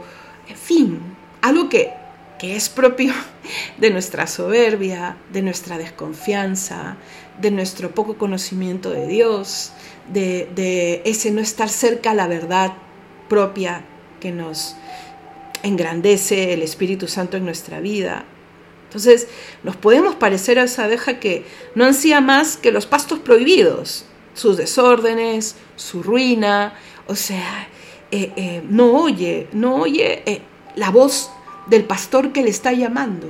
en 0.48 0.56
fin, 0.56 1.00
algo 1.42 1.70
que, 1.70 1.92
que 2.40 2.56
es 2.56 2.70
propio 2.70 3.14
de 3.78 3.90
nuestra 3.90 4.28
soberbia, 4.28 5.18
de 5.32 5.42
nuestra 5.42 5.78
desconfianza, 5.78 6.98
de 7.42 7.52
nuestro 7.52 7.92
poco 7.92 8.18
conocimiento 8.18 8.92
de 8.92 9.08
Dios, 9.08 9.74
de, 10.12 10.50
de, 10.56 11.02
ese 11.06 11.32
no 11.32 11.42
estar 11.42 11.70
cerca 11.70 12.12
a 12.12 12.16
la 12.16 12.28
verdad 12.28 12.74
propia 13.28 13.84
que 14.20 14.32
nos 14.32 14.76
engrandece 15.64 16.54
el 16.54 16.62
Espíritu 16.62 17.08
Santo 17.08 17.38
en 17.38 17.46
nuestra 17.46 17.80
vida. 17.80 18.26
Entonces, 18.86 19.28
nos 19.64 19.76
podemos 19.76 20.16
parecer 20.16 20.60
a 20.60 20.64
esa 20.64 20.86
abeja 20.86 21.20
que 21.20 21.46
no 21.76 21.84
ansía 21.84 22.22
más 22.22 22.56
que 22.56 22.72
los 22.72 22.86
pastos 22.86 23.20
prohibidos, 23.20 24.06
sus 24.38 24.56
desórdenes, 24.56 25.56
su 25.76 26.04
ruina, 26.04 26.76
o 27.08 27.16
sea, 27.16 27.68
eh, 28.12 28.32
eh, 28.36 28.64
no 28.70 28.92
oye, 28.94 29.48
no 29.52 29.76
oye 29.76 30.22
eh, 30.26 30.42
la 30.76 30.92
voz 30.92 31.32
del 31.66 31.86
pastor 31.86 32.32
que 32.32 32.44
le 32.44 32.52
está 32.52 32.72
llamando, 32.72 33.28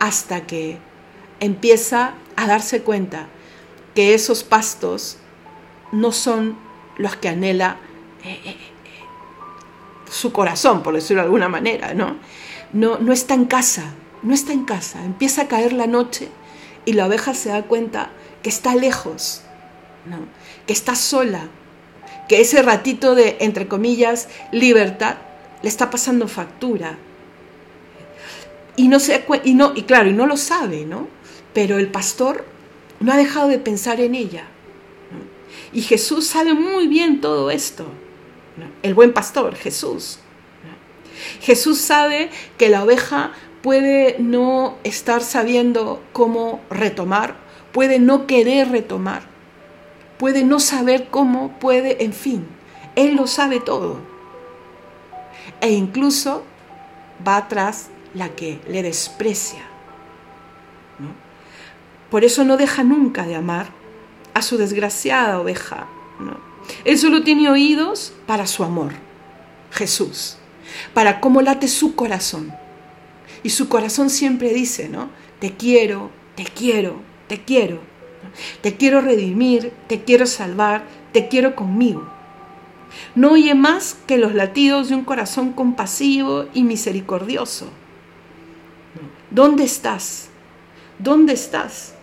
hasta 0.00 0.46
que 0.46 0.78
empieza 1.38 2.14
a 2.34 2.46
darse 2.46 2.82
cuenta 2.82 3.26
que 3.94 4.14
esos 4.14 4.42
pastos 4.42 5.18
no 5.92 6.12
son 6.12 6.58
los 6.96 7.16
que 7.16 7.28
anhela 7.28 7.76
su 10.10 10.32
corazón, 10.32 10.82
por 10.82 10.94
decirlo 10.94 11.22
de 11.22 11.26
alguna 11.26 11.48
manera, 11.48 11.92
¿no? 11.92 12.16
¿no? 12.72 12.98
No 12.98 13.12
está 13.12 13.34
en 13.34 13.44
casa, 13.44 13.92
no 14.22 14.32
está 14.32 14.52
en 14.52 14.64
casa. 14.64 15.04
Empieza 15.04 15.42
a 15.42 15.48
caer 15.48 15.74
la 15.74 15.86
noche 15.86 16.28
y 16.86 16.94
la 16.94 17.06
oveja 17.06 17.34
se 17.34 17.50
da 17.50 17.62
cuenta 17.64 18.10
que 18.42 18.48
está 18.48 18.74
lejos, 18.74 19.42
¿no? 20.06 20.18
que 20.66 20.72
está 20.72 20.94
sola, 20.94 21.48
que 22.28 22.40
ese 22.40 22.62
ratito 22.62 23.14
de, 23.14 23.36
entre 23.40 23.68
comillas, 23.68 24.28
libertad 24.52 25.16
le 25.62 25.68
está 25.68 25.90
pasando 25.90 26.28
factura. 26.28 26.98
Y 28.76 28.88
no 28.88 29.00
se 29.00 29.24
y 29.44 29.54
no 29.54 29.72
y 29.74 29.82
claro, 29.82 30.08
y 30.08 30.12
no 30.12 30.26
lo 30.26 30.36
sabe, 30.36 30.84
¿no? 30.84 31.08
Pero 31.52 31.78
el 31.78 31.88
pastor 31.88 32.44
no 33.00 33.12
ha 33.12 33.16
dejado 33.16 33.48
de 33.48 33.58
pensar 33.58 34.00
en 34.00 34.14
ella. 34.14 34.44
Y 35.72 35.82
Jesús 35.82 36.26
sabe 36.26 36.54
muy 36.54 36.86
bien 36.86 37.20
todo 37.20 37.50
esto. 37.50 37.86
El 38.82 38.94
buen 38.94 39.12
pastor, 39.12 39.54
Jesús. 39.54 40.18
Jesús 41.40 41.78
sabe 41.78 42.30
que 42.56 42.68
la 42.68 42.84
oveja 42.84 43.32
puede 43.62 44.16
no 44.18 44.76
estar 44.84 45.22
sabiendo 45.22 46.02
cómo 46.12 46.60
retomar, 46.70 47.36
puede 47.72 47.98
no 47.98 48.26
querer 48.26 48.70
retomar, 48.70 49.22
puede 50.18 50.44
no 50.44 50.60
saber 50.60 51.08
cómo, 51.10 51.58
puede, 51.58 52.04
en 52.04 52.12
fin, 52.12 52.46
Él 52.96 53.14
lo 53.14 53.26
sabe 53.26 53.60
todo. 53.60 54.00
E 55.60 55.70
incluso 55.72 56.44
va 57.26 57.36
atrás 57.36 57.88
la 58.14 58.30
que 58.30 58.60
le 58.68 58.82
desprecia. 58.82 59.62
Por 62.10 62.24
eso 62.24 62.44
no 62.44 62.56
deja 62.56 62.84
nunca 62.84 63.26
de 63.26 63.36
amar 63.36 63.68
a 64.34 64.42
su 64.42 64.56
desgraciada 64.56 65.40
oveja. 65.40 65.86
Él 66.84 66.98
solo 66.98 67.22
tiene 67.22 67.50
oídos 67.50 68.12
para 68.26 68.46
su 68.46 68.64
amor, 68.64 68.92
Jesús, 69.70 70.36
para 70.94 71.20
cómo 71.20 71.42
late 71.42 71.68
su 71.68 71.94
corazón. 71.94 72.52
Y 73.42 73.50
su 73.50 73.68
corazón 73.68 74.10
siempre 74.10 74.52
dice, 74.52 74.88
¿no? 74.88 75.10
Te 75.38 75.54
quiero, 75.54 76.10
te 76.34 76.44
quiero, 76.44 77.00
te 77.28 77.42
quiero. 77.44 77.80
Te 78.60 78.76
quiero 78.76 79.00
redimir, 79.00 79.72
te 79.86 80.04
quiero 80.04 80.26
salvar, 80.26 80.84
te 81.12 81.28
quiero 81.28 81.54
conmigo. 81.54 82.08
No 83.14 83.32
oye 83.32 83.54
más 83.54 83.96
que 84.06 84.18
los 84.18 84.34
latidos 84.34 84.88
de 84.88 84.94
un 84.94 85.04
corazón 85.04 85.52
compasivo 85.52 86.46
y 86.54 86.62
misericordioso. 86.62 87.68
¿Dónde 89.30 89.64
estás? 89.64 90.28
¿Dónde 90.98 91.34
estás? 91.34 91.94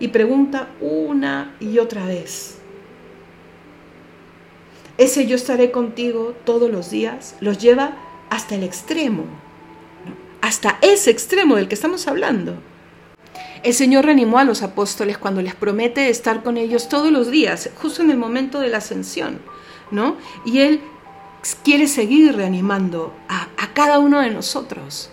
Y 0.00 0.08
pregunta 0.08 0.68
una 0.80 1.54
y 1.60 1.78
otra 1.78 2.04
vez. 2.04 2.58
Ese 4.98 5.26
yo 5.26 5.36
estaré 5.36 5.70
contigo 5.70 6.34
todos 6.44 6.70
los 6.70 6.90
días 6.90 7.36
los 7.40 7.58
lleva 7.58 7.96
hasta 8.30 8.54
el 8.54 8.62
extremo, 8.62 9.24
hasta 10.40 10.78
ese 10.82 11.10
extremo 11.10 11.56
del 11.56 11.68
que 11.68 11.74
estamos 11.74 12.06
hablando. 12.06 12.56
El 13.64 13.72
Señor 13.72 14.04
reanimó 14.04 14.38
a 14.38 14.44
los 14.44 14.62
apóstoles 14.62 15.16
cuando 15.16 15.40
les 15.40 15.54
promete 15.54 16.10
estar 16.10 16.42
con 16.42 16.58
ellos 16.58 16.90
todos 16.90 17.10
los 17.10 17.30
días, 17.30 17.70
justo 17.80 18.02
en 18.02 18.10
el 18.10 18.18
momento 18.18 18.60
de 18.60 18.68
la 18.68 18.76
ascensión, 18.76 19.40
¿no? 19.90 20.18
Y 20.44 20.58
Él 20.58 20.82
quiere 21.62 21.88
seguir 21.88 22.36
reanimando 22.36 23.14
a, 23.26 23.48
cada 23.72 23.98
uno 23.98 24.20
de 24.20 24.30
nosotros, 24.30 25.10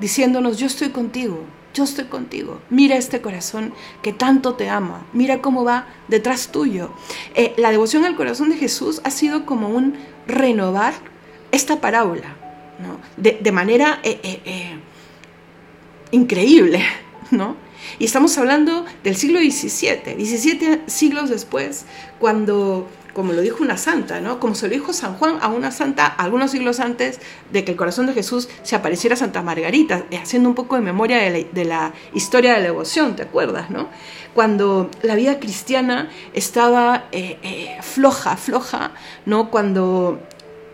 diciéndonos, 0.00 0.58
yo 0.58 0.66
estoy 0.66 0.90
contigo, 0.90 1.44
yo 1.72 1.84
estoy 1.84 2.06
contigo. 2.06 2.60
Mira 2.68 2.96
este 2.96 3.22
corazón 3.22 3.72
que 4.02 4.12
tanto 4.12 4.54
te 4.56 4.68
ama. 4.68 5.06
Mira 5.12 5.40
cómo 5.40 5.64
va 5.64 5.86
detrás 6.08 6.48
tuyo. 6.48 6.92
Eh, 7.34 7.54
la 7.56 7.70
devoción 7.70 8.04
al 8.04 8.16
corazón 8.16 8.50
de 8.50 8.56
Jesús 8.56 9.00
ha 9.04 9.10
sido 9.10 9.46
como 9.46 9.68
un 9.68 9.94
renovar 10.26 10.94
esta 11.52 11.80
parábola, 11.80 12.36
¿no? 12.80 12.98
de, 13.16 13.52
manera 13.52 14.00
eh, 14.02 14.20
eh, 14.22 14.76
increíble. 16.10 16.82
¿No? 17.32 17.56
Y 17.98 18.04
estamos 18.04 18.36
hablando 18.38 18.84
del 19.02 19.16
siglo 19.16 19.40
XVII, 19.40 20.14
17 20.16 20.82
siglos 20.86 21.30
después, 21.30 21.84
cuando, 22.20 22.88
como 23.12 23.32
lo 23.32 23.40
dijo 23.40 23.62
una 23.62 23.76
santa, 23.76 24.20
¿no? 24.20 24.38
Como 24.38 24.54
se 24.54 24.68
lo 24.68 24.74
dijo 24.74 24.92
San 24.92 25.14
Juan 25.16 25.38
a 25.40 25.48
una 25.48 25.72
santa 25.72 26.06
algunos 26.06 26.52
siglos 26.52 26.78
antes 26.80 27.20
de 27.50 27.64
que 27.64 27.72
el 27.72 27.76
corazón 27.76 28.06
de 28.06 28.12
Jesús 28.12 28.48
se 28.62 28.76
apareciera 28.76 29.14
a 29.14 29.18
Santa 29.18 29.42
Margarita, 29.42 30.04
eh, 30.10 30.18
haciendo 30.18 30.48
un 30.48 30.54
poco 30.54 30.76
de 30.76 30.82
memoria 30.82 31.18
de 31.18 31.64
la, 31.64 31.92
historia 32.14 32.52
de 32.52 32.58
la 32.58 32.64
devoción, 32.64 33.16
¿te 33.16 33.22
acuerdas, 33.22 33.70
no? 33.70 33.88
Cuando 34.34 34.90
la 35.02 35.14
vida 35.14 35.40
cristiana 35.40 36.08
estaba 36.32 37.06
eh, 37.12 37.38
eh, 37.42 37.78
floja, 37.82 38.36
floja, 38.36 38.92
¿no? 39.26 39.50
Cuando 39.50 40.20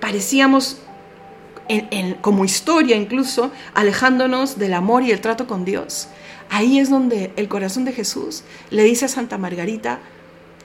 parecíamos 0.01 0.79
como 2.23 2.47
historia 2.47 2.97
incluso, 2.97 3.51
alejándonos 3.75 4.59
del 4.59 4.73
amor 4.73 5.03
y 5.03 5.11
el 5.11 5.21
trato 5.21 5.47
con 5.47 5.67
Dios. 5.67 6.09
Ahí 6.51 6.79
es 6.79 6.91
donde 6.91 7.33
el 7.37 7.49
corazón 7.49 7.85
de 7.85 7.93
Jesús 7.93 8.43
le 8.71 8.85
dice 8.85 9.05
a 9.05 9.09
Santa 9.09 9.39
Margarita, 9.39 10.01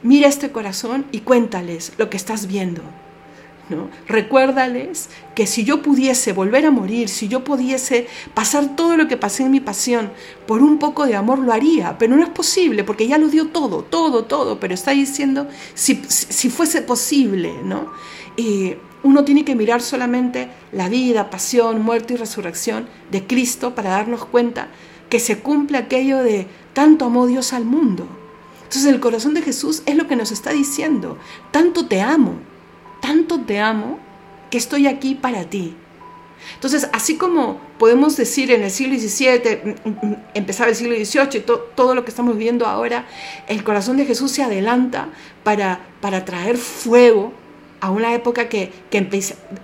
mira 0.01 0.27
este 0.27 0.51
corazón 0.51 1.05
y 1.11 1.19
cuéntales 1.19 1.93
lo 1.97 2.09
que 2.09 2.17
estás 2.17 2.47
viendo. 2.47 2.81
¿no? 3.69 3.89
Recuérdales 4.07 5.09
que 5.35 5.47
si 5.47 5.63
yo 5.63 5.81
pudiese 5.81 6.33
volver 6.33 6.65
a 6.65 6.71
morir, 6.71 7.07
si 7.07 7.27
yo 7.27 7.43
pudiese 7.43 8.07
pasar 8.33 8.75
todo 8.75 8.97
lo 8.97 9.07
que 9.07 9.17
pasé 9.17 9.43
en 9.43 9.51
mi 9.51 9.61
pasión 9.61 10.11
por 10.45 10.61
un 10.61 10.79
poco 10.79 11.05
de 11.05 11.15
amor, 11.15 11.39
lo 11.39 11.53
haría, 11.53 11.97
pero 11.97 12.15
no 12.15 12.23
es 12.23 12.29
posible 12.29 12.83
porque 12.83 13.07
ya 13.07 13.17
lo 13.17 13.29
dio 13.29 13.47
todo, 13.47 13.83
todo, 13.83 14.25
todo, 14.25 14.59
pero 14.59 14.73
está 14.73 14.91
diciendo 14.91 15.47
si, 15.73 16.01
si 16.07 16.49
fuese 16.49 16.81
posible, 16.81 17.53
¿no? 17.63 17.91
Y 18.35 18.75
uno 19.03 19.23
tiene 19.23 19.45
que 19.45 19.55
mirar 19.55 19.81
solamente 19.81 20.49
la 20.71 20.89
vida, 20.89 21.29
pasión, 21.29 21.81
muerte 21.81 22.13
y 22.13 22.17
resurrección 22.17 22.87
de 23.11 23.25
Cristo 23.25 23.75
para 23.75 23.91
darnos 23.91 24.25
cuenta 24.25 24.69
que 25.13 25.19
se 25.19 25.37
cumple 25.37 25.77
aquello 25.77 26.23
de 26.23 26.47
tanto 26.73 27.05
amó 27.05 27.27
Dios 27.27 27.53
al 27.53 27.65
mundo 27.65 28.07
entonces 28.73 28.91
el 28.91 29.01
corazón 29.01 29.35
de 29.35 29.43
Jesús 29.43 29.83
es 29.85 29.95
lo 29.95 30.07
que 30.07 30.15
nos 30.15 30.31
está 30.31 30.51
diciendo, 30.51 31.19
tanto 31.51 31.85
te 31.85 32.01
amo, 32.01 32.39
tanto 33.01 33.41
te 33.41 33.59
amo 33.59 33.99
que 34.49 34.57
estoy 34.57 34.87
aquí 34.87 35.13
para 35.13 35.43
ti. 35.43 35.75
Entonces, 36.55 36.89
así 36.91 37.15
como 37.15 37.59
podemos 37.77 38.17
decir 38.17 38.49
en 38.49 38.63
el 38.63 38.71
siglo 38.71 38.97
XVII, 38.97 39.75
mm, 39.85 39.89
mm, 39.89 40.15
empezaba 40.33 40.71
el 40.71 40.75
siglo 40.75 40.95
XVIII, 40.95 41.37
y 41.37 41.43
todo 41.75 41.93
lo 41.93 42.03
que 42.03 42.09
estamos 42.09 42.35
viendo 42.35 42.65
ahora, 42.65 43.05
el 43.47 43.63
corazón 43.63 43.97
de 43.97 44.07
Jesús 44.07 44.31
se 44.31 44.41
adelanta 44.41 45.09
para, 45.43 45.81
para 46.01 46.25
traer 46.25 46.57
fuego 46.57 47.31
a 47.79 47.91
una 47.91 48.15
época 48.15 48.49
que, 48.49 48.71
que 48.89 49.07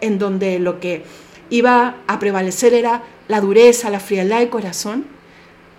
en 0.02 0.20
donde 0.20 0.60
lo 0.60 0.80
que 0.80 1.04
iba 1.50 1.96
a 2.06 2.20
prevalecer 2.20 2.76
era 2.76 3.02
la 3.28 3.42
dureza, 3.42 3.90
la 3.90 4.00
frialdad 4.00 4.38
de 4.38 4.50
corazón. 4.50 5.19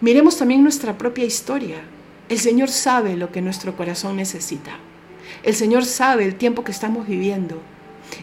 Miremos 0.00 0.38
también 0.38 0.62
nuestra 0.62 0.96
propia 0.96 1.24
historia. 1.24 1.82
El 2.30 2.38
Señor 2.38 2.70
sabe 2.70 3.16
lo 3.16 3.30
que 3.30 3.42
nuestro 3.42 3.76
corazón 3.76 4.16
necesita. 4.16 4.78
El 5.42 5.54
Señor 5.54 5.84
sabe 5.84 6.24
el 6.24 6.36
tiempo 6.36 6.64
que 6.64 6.72
estamos 6.72 7.06
viviendo. 7.06 7.60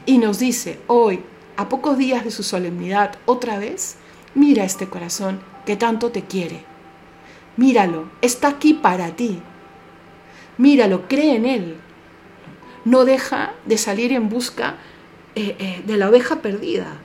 Y 0.06 0.18
nos 0.18 0.40
dice 0.40 0.80
hoy, 0.88 1.22
a 1.56 1.70
pocos 1.70 1.98
días 1.98 2.24
de 2.24 2.32
su 2.32 2.44
solemnidad, 2.44 3.18
otra 3.26 3.60
vez, 3.60 3.98
mira 4.34 4.64
este 4.64 4.88
corazón 4.88 5.40
que 5.66 5.76
tanto 5.76 6.12
te 6.12 6.24
quiere. 6.24 6.64
Míralo, 7.58 8.10
está 8.22 8.48
aquí 8.48 8.74
para 8.74 9.16
ti. 9.16 9.40
Míralo, 10.58 11.08
cree 11.08 11.36
en 11.36 11.46
Él. 11.46 11.76
No 12.86 13.06
deja 13.06 13.54
de 13.66 13.78
salir 13.78 14.14
en 14.14 14.30
busca 14.30 14.78
eh, 15.36 15.56
eh, 15.60 15.84
de 15.86 15.98
la 15.98 16.10
oveja 16.10 16.42
perdida. 16.42 17.00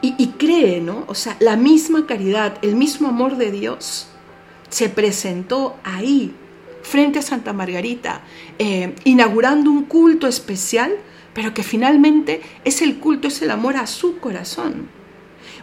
Y, 0.00 0.14
y 0.16 0.28
cree, 0.38 0.80
¿no? 0.80 1.04
O 1.08 1.14
sea, 1.14 1.36
la 1.40 1.56
misma 1.56 2.06
caridad, 2.06 2.58
el 2.62 2.76
mismo 2.76 3.08
amor 3.08 3.36
de 3.36 3.50
Dios 3.50 4.08
se 4.68 4.88
presentó 4.88 5.76
ahí, 5.82 6.34
frente 6.82 7.18
a 7.18 7.22
Santa 7.22 7.52
Margarita, 7.52 8.22
eh, 8.58 8.94
inaugurando 9.04 9.70
un 9.70 9.84
culto 9.84 10.26
especial, 10.26 10.92
pero 11.34 11.54
que 11.54 11.62
finalmente 11.62 12.42
es 12.64 12.82
el 12.82 12.98
culto, 12.98 13.28
es 13.28 13.42
el 13.42 13.50
amor 13.50 13.76
a 13.76 13.86
su 13.86 14.18
corazón, 14.18 14.88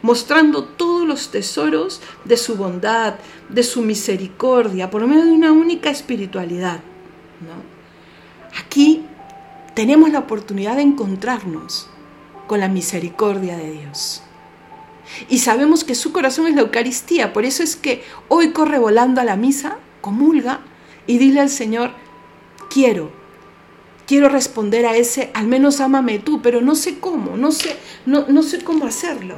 mostrando 0.01 0.63
todos 0.63 1.07
los 1.07 1.31
tesoros 1.31 2.01
de 2.25 2.37
su 2.37 2.55
bondad, 2.55 3.15
de 3.49 3.63
su 3.63 3.81
misericordia, 3.81 4.89
por 4.89 5.05
medio 5.07 5.25
de 5.25 5.31
una 5.31 5.51
única 5.51 5.89
espiritualidad. 5.89 6.79
Aquí 8.59 9.03
tenemos 9.73 10.11
la 10.11 10.19
oportunidad 10.19 10.75
de 10.75 10.83
encontrarnos 10.83 11.89
con 12.47 12.59
la 12.59 12.67
misericordia 12.67 13.57
de 13.57 13.71
Dios. 13.71 14.21
Y 15.29 15.39
sabemos 15.39 15.83
que 15.83 15.95
su 15.95 16.11
corazón 16.11 16.47
es 16.47 16.55
la 16.55 16.61
Eucaristía. 16.61 17.33
Por 17.33 17.45
eso 17.45 17.63
es 17.63 17.75
que 17.75 18.03
hoy 18.27 18.51
corre 18.51 18.79
volando 18.79 19.21
a 19.21 19.23
la 19.23 19.35
misa, 19.35 19.77
comulga 20.01 20.61
y 21.07 21.17
dile 21.17 21.41
al 21.41 21.49
Señor, 21.49 21.91
quiero, 22.69 23.11
quiero 24.07 24.29
responder 24.29 24.85
a 24.85 24.95
ese, 24.95 25.31
al 25.33 25.47
menos 25.47 25.79
ámame 25.79 26.19
tú, 26.19 26.41
pero 26.41 26.61
no 26.61 26.75
sé 26.75 26.99
cómo, 26.99 27.37
no 27.37 27.51
sé, 27.51 27.75
no, 28.05 28.25
no 28.27 28.43
sé 28.43 28.63
cómo 28.63 28.85
hacerlo. 28.85 29.35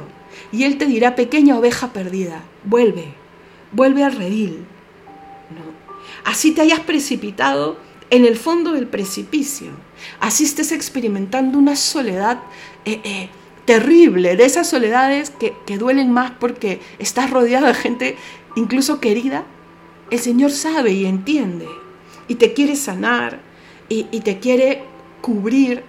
Y 0.52 0.64
Él 0.64 0.78
te 0.78 0.86
dirá, 0.86 1.14
pequeña 1.14 1.58
oveja 1.58 1.92
perdida, 1.92 2.42
vuelve, 2.64 3.12
vuelve 3.72 4.04
al 4.04 4.16
redil. 4.16 4.64
Así 6.24 6.52
te 6.52 6.62
hayas 6.62 6.80
precipitado 6.80 7.78
en 8.10 8.24
el 8.24 8.36
fondo 8.36 8.72
del 8.72 8.86
precipicio, 8.86 9.70
así 10.20 10.44
estés 10.44 10.72
experimentando 10.72 11.58
una 11.58 11.76
soledad 11.76 12.38
eh, 12.88 13.00
eh, 13.04 13.28
terrible, 13.66 14.34
de 14.36 14.44
esas 14.46 14.68
soledades 14.68 15.30
que, 15.30 15.78
duelen 15.78 16.10
más 16.10 16.30
porque 16.30 16.80
estás 16.98 17.30
rodeado 17.30 17.66
de 17.66 17.74
gente 17.74 18.16
incluso 18.56 18.98
querida, 18.98 19.44
el 20.10 20.18
Señor 20.18 20.50
sabe 20.52 20.92
y 20.92 21.04
entiende 21.04 21.68
y 22.28 22.36
te 22.36 22.54
quiere 22.54 22.76
sanar 22.76 23.40
y, 23.90 24.06
y 24.10 24.20
te 24.20 24.38
quiere 24.38 24.84
cubrir 25.20 25.84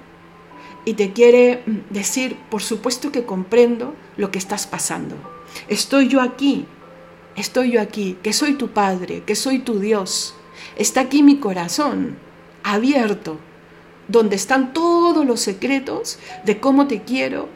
y 0.83 0.95
te 0.95 1.13
quiere 1.13 1.63
mm, 1.65 1.93
decir, 1.93 2.35
por 2.49 2.61
supuesto 2.61 3.13
que 3.13 3.23
comprendo 3.23 3.95
lo 4.17 4.29
que 4.29 4.39
estás 4.39 4.67
pasando. 4.67 5.15
Estoy 5.69 6.09
yo 6.09 6.19
aquí, 6.19 6.65
estoy 7.37 7.71
yo 7.71 7.81
aquí, 7.81 8.17
que 8.21 8.33
soy 8.33 8.55
tu 8.55 8.71
Padre, 8.71 9.23
que 9.25 9.35
soy 9.35 9.59
tu 9.59 9.79
Dios. 9.79 10.35
Está 10.75 11.01
aquí 11.01 11.23
mi 11.23 11.37
corazón 11.37 12.17
abierto, 12.63 13.39
donde 14.09 14.35
están 14.35 14.73
todos 14.73 15.25
los 15.25 15.39
secretos 15.39 16.19
de 16.43 16.59
cómo 16.59 16.87
te 16.87 17.03
quiero, 17.03 17.47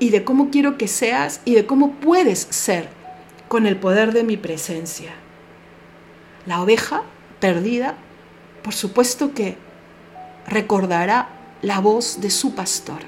y 0.00 0.10
de 0.10 0.24
cómo 0.24 0.50
quiero 0.50 0.76
que 0.76 0.88
seas 0.88 1.42
y 1.44 1.54
de 1.54 1.66
cómo 1.66 1.92
puedes 1.92 2.48
ser 2.50 2.88
con 3.46 3.66
el 3.66 3.76
poder 3.76 4.12
de 4.12 4.24
mi 4.24 4.36
presencia. 4.36 5.12
La 6.46 6.62
oveja 6.62 7.02
perdida, 7.38 7.94
por 8.64 8.74
supuesto 8.74 9.34
que 9.34 9.56
recordará 10.48 11.28
la 11.62 11.78
voz 11.78 12.20
de 12.20 12.30
su 12.30 12.54
pastor. 12.54 13.00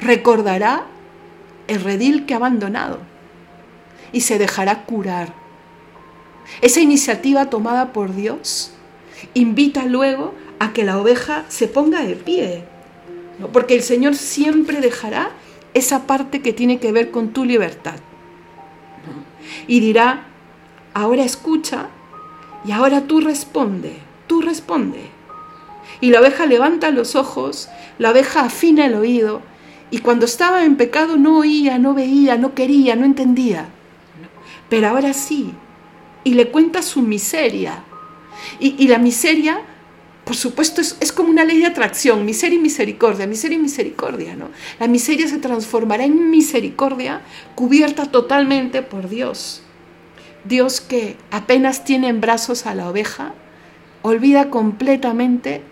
Recordará 0.00 0.86
el 1.68 1.80
redil 1.80 2.26
que 2.26 2.34
ha 2.34 2.38
abandonado 2.38 2.98
y 4.12 4.22
se 4.22 4.38
dejará 4.38 4.84
curar. 4.84 5.32
Esa 6.60 6.80
iniciativa 6.80 7.48
tomada 7.48 7.92
por 7.92 8.14
Dios 8.14 8.72
invita 9.34 9.84
luego 9.84 10.34
a 10.58 10.72
que 10.72 10.84
la 10.84 10.98
oveja 10.98 11.44
se 11.48 11.68
ponga 11.68 12.02
de 12.02 12.16
pie, 12.16 12.64
porque 13.52 13.74
el 13.74 13.82
Señor 13.82 14.14
siempre 14.14 14.80
dejará 14.80 15.30
esa 15.74 16.06
parte 16.06 16.40
que 16.40 16.52
tiene 16.52 16.78
que 16.78 16.92
ver 16.92 17.10
con 17.10 17.30
tu 17.30 17.44
libertad. 17.44 17.96
Y 19.66 19.80
dirá, 19.80 20.24
ahora 20.94 21.24
escucha 21.24 21.88
y 22.64 22.72
ahora 22.72 23.02
tú 23.02 23.20
responde, 23.20 23.98
tú 24.26 24.40
responde. 24.40 25.10
Y 26.00 26.10
la 26.10 26.20
oveja 26.20 26.46
levanta 26.46 26.90
los 26.90 27.14
ojos, 27.14 27.68
la 27.98 28.10
oveja 28.10 28.44
afina 28.44 28.86
el 28.86 28.94
oído, 28.94 29.42
y 29.90 29.98
cuando 29.98 30.24
estaba 30.24 30.64
en 30.64 30.76
pecado 30.76 31.16
no 31.16 31.38
oía, 31.38 31.78
no 31.78 31.94
veía, 31.94 32.36
no 32.36 32.54
quería, 32.54 32.96
no 32.96 33.04
entendía. 33.04 33.68
Pero 34.68 34.88
ahora 34.88 35.12
sí, 35.12 35.52
y 36.24 36.34
le 36.34 36.48
cuenta 36.48 36.82
su 36.82 37.02
miseria. 37.02 37.84
Y, 38.58 38.74
y 38.82 38.88
la 38.88 38.98
miseria 38.98 39.60
por 40.24 40.36
supuesto, 40.36 40.80
es, 40.80 41.12
como 41.12 41.28
una 41.28 41.44
ley 41.44 41.58
de 41.58 41.66
atracción, 41.66 42.24
miseria 42.24 42.58
y 42.58 42.62
misericordia, 42.62 43.26
miseria 43.26 43.58
y 43.58 43.60
misericordia, 43.60 44.34
¿no? 44.34 44.48
La 44.80 44.88
miseria 44.88 45.28
se 45.28 45.38
transformará 45.38 46.04
en 46.04 46.30
misericordia 46.30 47.20
cubierta 47.54 48.06
totalmente 48.06 48.82
por 48.82 49.10
Dios. 49.10 49.62
Dios 50.44 50.80
que 50.80 51.16
apenas 51.30 51.84
tiene 51.84 52.08
en 52.08 52.22
brazos 52.22 52.64
a 52.66 52.74
la 52.74 52.88
oveja, 52.88 53.34
olvida 54.02 54.48
completamente 54.48 55.62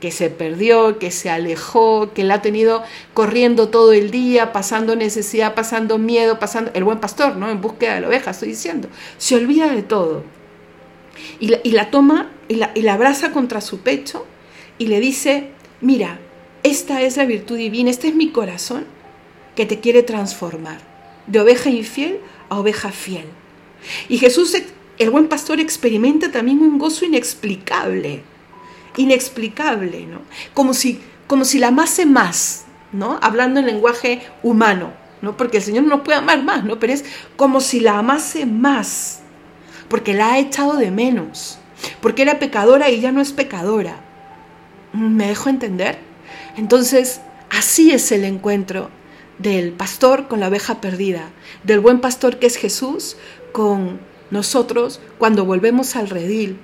que 0.00 0.10
se 0.10 0.30
perdió, 0.30 0.98
que 0.98 1.10
se 1.10 1.30
alejó, 1.30 2.12
que 2.12 2.24
la 2.24 2.34
ha 2.34 2.42
tenido 2.42 2.82
corriendo 3.14 3.68
todo 3.68 3.92
el 3.92 4.10
día, 4.10 4.52
pasando 4.52 4.94
necesidad, 4.96 5.54
pasando 5.54 5.96
miedo, 5.98 6.38
pasando 6.38 6.70
el 6.74 6.84
buen 6.84 6.98
pastor, 6.98 7.36
¿no? 7.36 7.50
En 7.50 7.60
búsqueda 7.60 7.94
de 7.94 8.00
la 8.02 8.08
oveja, 8.08 8.32
estoy 8.32 8.48
diciendo. 8.48 8.88
Se 9.16 9.36
olvida 9.36 9.72
de 9.72 9.82
todo. 9.82 10.35
Y 11.40 11.48
la, 11.48 11.90
toma 11.90 12.30
y 12.48 12.56
la, 12.56 12.92
abraza 12.92 13.32
contra 13.32 13.60
su 13.60 13.80
pecho 13.80 14.26
y 14.78 14.86
le 14.86 15.00
dice, 15.00 15.50
mira, 15.80 16.20
esta 16.62 17.02
es 17.02 17.16
la 17.16 17.24
virtud 17.24 17.56
divina, 17.56 17.90
este 17.90 18.08
es 18.08 18.14
mi 18.14 18.30
corazón 18.30 18.84
que 19.54 19.66
te 19.66 19.80
quiere 19.80 20.02
transformar, 20.02 20.78
de 21.26 21.40
oveja 21.40 21.70
infiel 21.70 22.20
a 22.48 22.58
oveja 22.58 22.90
fiel. 22.90 23.26
Y 24.08 24.18
Jesús, 24.18 24.56
el 24.98 25.10
buen 25.10 25.28
pastor, 25.28 25.60
experimenta 25.60 26.30
también 26.30 26.60
un 26.60 26.78
gozo 26.78 27.04
inexplicable. 27.04 28.22
inexplicable, 28.96 30.06
¿no? 30.06 30.20
Como 30.54 30.72
si, 30.72 31.00
como 31.26 31.44
si 31.44 31.58
la 31.58 31.68
amase 31.68 32.06
más, 32.06 32.64
¿no? 32.92 33.18
Hablando 33.22 33.60
en 33.60 33.66
lenguaje 33.66 34.22
humano, 34.42 34.92
¿no? 35.22 35.36
Porque 35.36 35.58
el 35.58 35.62
Señor 35.62 35.84
no 35.84 36.02
puede 36.02 36.18
amar 36.18 36.42
más, 36.42 36.64
¿no? 36.64 36.78
Pero 36.78 36.92
es 36.92 37.04
como 37.36 37.60
si 37.60 37.80
la 37.80 37.98
amase 37.98 38.46
más, 38.46 39.20
porque 39.88 40.14
la 40.14 40.32
ha 40.32 40.38
echado 40.38 40.76
de 40.76 40.90
menos, 40.90 41.58
porque 42.00 42.22
era 42.22 42.38
pecadora 42.38 42.90
y 42.90 43.00
ya 43.00 43.12
no 43.12 43.20
es 43.20 43.32
pecadora. 43.32 44.00
¿Me 44.92 45.28
dejo 45.28 45.48
entender? 45.48 45.98
Entonces, 46.56 47.20
así 47.50 47.92
es 47.92 48.10
el 48.12 48.24
encuentro 48.24 48.90
del 49.38 49.72
pastor 49.72 50.28
con 50.28 50.40
la 50.40 50.48
oveja 50.48 50.80
perdida, 50.80 51.30
del 51.62 51.80
buen 51.80 52.00
pastor 52.00 52.38
que 52.38 52.46
es 52.46 52.56
Jesús 52.56 53.16
con 53.52 54.00
nosotros 54.30 55.00
cuando 55.18 55.44
volvemos 55.44 55.96
al 55.96 56.08
redil, 56.08 56.58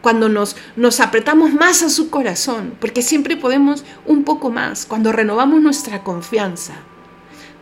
cuando 0.00 0.28
nos, 0.28 0.56
nos 0.76 1.00
apretamos 1.00 1.52
más 1.52 1.82
a 1.82 1.90
su 1.90 2.10
corazón, 2.10 2.74
porque 2.80 3.02
siempre 3.02 3.36
podemos 3.36 3.84
un 4.06 4.24
poco 4.24 4.50
más, 4.50 4.86
cuando 4.86 5.12
renovamos 5.12 5.60
nuestra 5.60 6.02
confianza, 6.02 6.74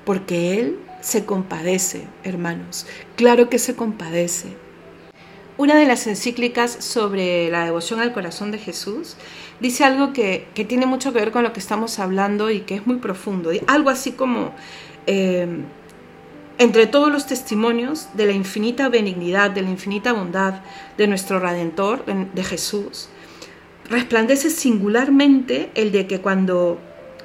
porque 0.05 0.59
Él 0.59 0.79
se 1.01 1.25
compadece, 1.25 2.07
hermanos, 2.25 2.87
claro 3.17 3.49
que 3.49 3.59
se 3.59 3.75
compadece. 3.75 4.57
Una 5.61 5.77
de 5.77 5.85
las 5.85 6.07
encíclicas 6.07 6.75
sobre 6.81 7.51
la 7.51 7.67
devoción 7.67 8.01
al 8.01 8.15
corazón 8.15 8.51
de 8.51 8.57
Jesús 8.57 9.17
dice 9.61 9.85
algo 9.85 10.15
que, 10.15 10.49
tiene 10.67 10.87
mucho 10.87 11.13
que 11.13 11.19
ver 11.19 11.33
con 11.33 11.43
lo 11.43 11.53
que 11.53 11.61
estamos 11.61 11.99
hablando 11.99 12.51
y 12.51 12.61
que 12.61 12.77
es 12.77 12.87
muy 12.87 12.97
profundo. 12.97 13.51
Algo 13.67 13.91
así 13.91 14.13
como, 14.13 14.55
eh, 15.07 15.47
entre 16.57 16.87
todos 16.87 17.13
los 17.13 17.27
testimonios 17.27 18.09
de 18.15 18.25
la 18.25 18.33
infinita 18.33 18.89
benignidad, 18.89 19.51
de 19.51 19.61
la 19.61 19.69
infinita 19.69 20.15
bondad 20.15 20.63
de 20.97 21.07
nuestro 21.07 21.39
Redentor, 21.39 22.07
de 22.07 22.43
Jesús, 22.43 23.11
resplandece 23.91 24.49
singularmente 24.49 25.71
el 25.75 25.93
de 25.93 26.07
que 26.07 26.23
cuando 26.23 26.81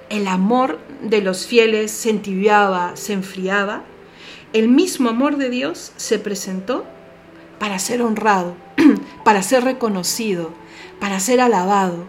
el 0.09 0.27
amor 0.27 0.79
de 1.01 1.21
los 1.21 1.47
fieles 1.47 1.89
se 1.89 2.09
entibiaba, 2.09 2.97
se 2.97 3.13
enfriaba, 3.13 3.83
el 4.51 4.67
mismo 4.67 5.07
amor 5.07 5.37
de 5.37 5.49
Dios 5.49 5.93
se 5.95 6.19
presentó 6.19 6.85
para 7.59 7.79
ser 7.79 8.01
honrado, 8.01 8.55
para 9.23 9.43
ser 9.43 9.63
reconocido, 9.63 10.51
para 10.99 11.19
ser 11.19 11.41
alabado. 11.41 12.07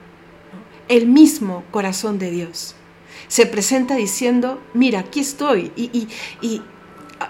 El 0.89 1.07
mismo 1.07 1.65
corazón 1.73 2.19
de 2.19 2.31
Dios 2.31 2.77
se 3.29 3.47
presenta 3.47 3.97
diciendo, 3.97 4.61
mira, 4.75 5.01
aquí 5.01 5.21
estoy. 5.21 5.73
Y, 5.77 6.09
y, 6.41 6.63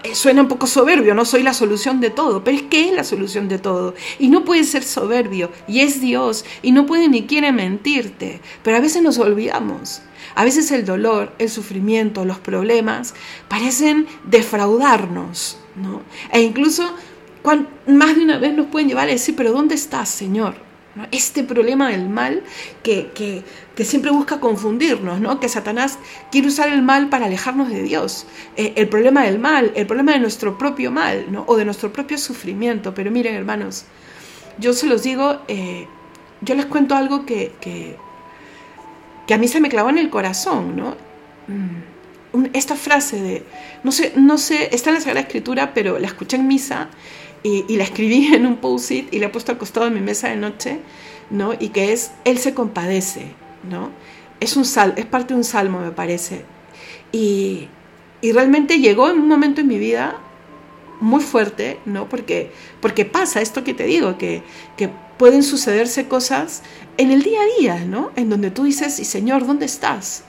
eh, 0.03 0.15
suena 0.15 0.41
un 0.41 0.47
poco 0.47 0.67
soberbio, 0.67 1.15
no 1.15 1.23
soy 1.23 1.43
la 1.43 1.53
solución 1.53 2.01
de 2.01 2.09
todo, 2.09 2.43
pero 2.43 2.57
es 2.57 2.63
que 2.63 2.89
es 2.89 2.93
la 2.93 3.03
solución 3.03 3.47
de 3.47 3.57
todo. 3.57 3.95
Y 4.19 4.27
no 4.27 4.43
puede 4.43 4.63
ser 4.63 4.83
soberbio, 4.83 5.49
y 5.67 5.79
es 5.79 6.01
Dios, 6.01 6.45
y 6.61 6.71
no 6.71 6.85
puede 6.85 7.07
ni 7.07 7.25
quiere 7.25 7.51
mentirte. 7.51 8.41
Pero 8.63 8.77
a 8.77 8.81
veces 8.81 9.01
nos 9.01 9.17
olvidamos. 9.17 10.01
A 10.35 10.43
veces 10.43 10.71
el 10.71 10.85
dolor, 10.85 11.33
el 11.39 11.49
sufrimiento, 11.49 12.25
los 12.25 12.37
problemas 12.37 13.15
parecen 13.47 14.07
defraudarnos, 14.25 15.57
¿no? 15.75 16.01
E 16.31 16.41
incluso 16.41 16.93
más 17.87 18.15
de 18.15 18.23
una 18.23 18.37
vez 18.37 18.53
nos 18.53 18.67
pueden 18.67 18.87
llevar 18.87 19.07
a 19.07 19.11
decir, 19.11 19.35
pero 19.35 19.51
¿dónde 19.51 19.75
estás, 19.75 20.09
Señor? 20.09 20.55
Este 21.11 21.43
problema 21.43 21.89
del 21.89 22.09
mal 22.09 22.41
que, 22.81 23.11
que, 23.13 23.85
siempre 23.85 24.09
busca 24.09 24.39
confundirnos, 24.39 25.19
¿no? 25.19 25.39
que 25.39 25.47
Satanás 25.47 25.99
quiere 26.31 26.47
usar 26.47 26.69
el 26.69 26.81
mal 26.81 27.09
para 27.09 27.27
alejarnos 27.27 27.69
de 27.69 27.83
Dios. 27.83 28.25
Eh, 28.55 28.73
el 28.75 28.89
problema 28.89 29.23
del 29.23 29.37
mal, 29.37 29.71
el 29.75 29.85
problema 29.85 30.13
de 30.13 30.19
nuestro 30.19 30.57
propio 30.57 30.91
mal 30.91 31.31
¿no? 31.31 31.43
o 31.47 31.55
de 31.55 31.65
nuestro 31.65 31.93
propio 31.93 32.17
sufrimiento. 32.17 32.95
Pero 32.95 33.11
miren, 33.11 33.35
hermanos, 33.35 33.85
yo 34.57 34.73
se 34.73 34.87
los 34.87 35.03
digo, 35.03 35.41
eh, 35.47 35.87
yo 36.41 36.55
les 36.55 36.65
cuento 36.65 36.95
algo 36.95 37.27
que, 37.27 37.51
que, 37.61 37.95
que, 39.27 39.33
a 39.35 39.37
mí 39.37 39.47
se 39.47 39.61
me 39.61 39.69
clavó 39.69 39.89
en 39.89 39.99
el 39.99 40.09
corazón. 40.09 40.75
¿no? 40.75 40.97
Mm, 41.47 42.45
esta 42.53 42.75
frase 42.75 43.21
de, 43.21 43.43
no 43.83 43.91
sé, 43.91 44.13
no 44.15 44.37
sé, 44.37 44.69
está 44.73 44.89
en 44.89 44.95
la 44.95 45.01
Sagrada 45.01 45.21
Escritura, 45.21 45.73
pero 45.73 45.99
la 45.99 46.07
escuché 46.07 46.37
en 46.37 46.47
misa 46.47 46.89
y, 47.43 47.75
la 47.75 47.83
escribí 47.83 48.27
en 48.33 48.45
un 48.45 48.57
post-it 48.57 49.13
y 49.13 49.19
la 49.19 49.27
he 49.27 49.29
puesto 49.29 49.51
al 49.51 49.57
costado 49.57 49.85
de 49.85 49.91
mi 49.91 50.01
mesa 50.01 50.29
de 50.29 50.35
noche, 50.35 50.79
¿no? 51.29 51.53
Y 51.57 51.69
que 51.69 51.93
es, 51.93 52.11
Él 52.25 52.37
se 52.37 52.53
compadece, 52.53 53.31
¿no? 53.69 53.91
Es, 54.39 54.55
un 54.55 54.65
sal, 54.65 54.93
es 54.97 55.05
parte 55.05 55.33
de 55.33 55.39
un 55.39 55.43
salmo, 55.43 55.79
me 55.79 55.91
parece. 55.91 56.45
Y, 57.11 57.67
y 58.21 58.31
realmente 58.31 58.79
llegó 58.79 59.09
en 59.09 59.19
un 59.19 59.27
momento 59.27 59.61
en 59.61 59.67
mi 59.67 59.79
vida 59.79 60.19
muy 60.99 61.21
fuerte, 61.21 61.79
¿no? 61.85 62.09
Porque, 62.09 62.51
porque 62.81 63.05
pasa 63.05 63.41
esto 63.41 63.63
que 63.63 63.73
te 63.73 63.85
digo, 63.85 64.17
que, 64.17 64.43
que 64.75 64.89
pueden 65.17 65.43
sucederse 65.43 66.07
cosas 66.07 66.63
en 66.97 67.11
el 67.11 67.23
día 67.23 67.39
a 67.41 67.59
día, 67.59 67.85
¿no? 67.85 68.11
En 68.15 68.29
donde 68.29 68.51
tú 68.51 68.63
dices, 68.63 68.99
y 68.99 69.05
Señor, 69.05 69.45
¿dónde 69.45 69.65
estás? 69.65 70.23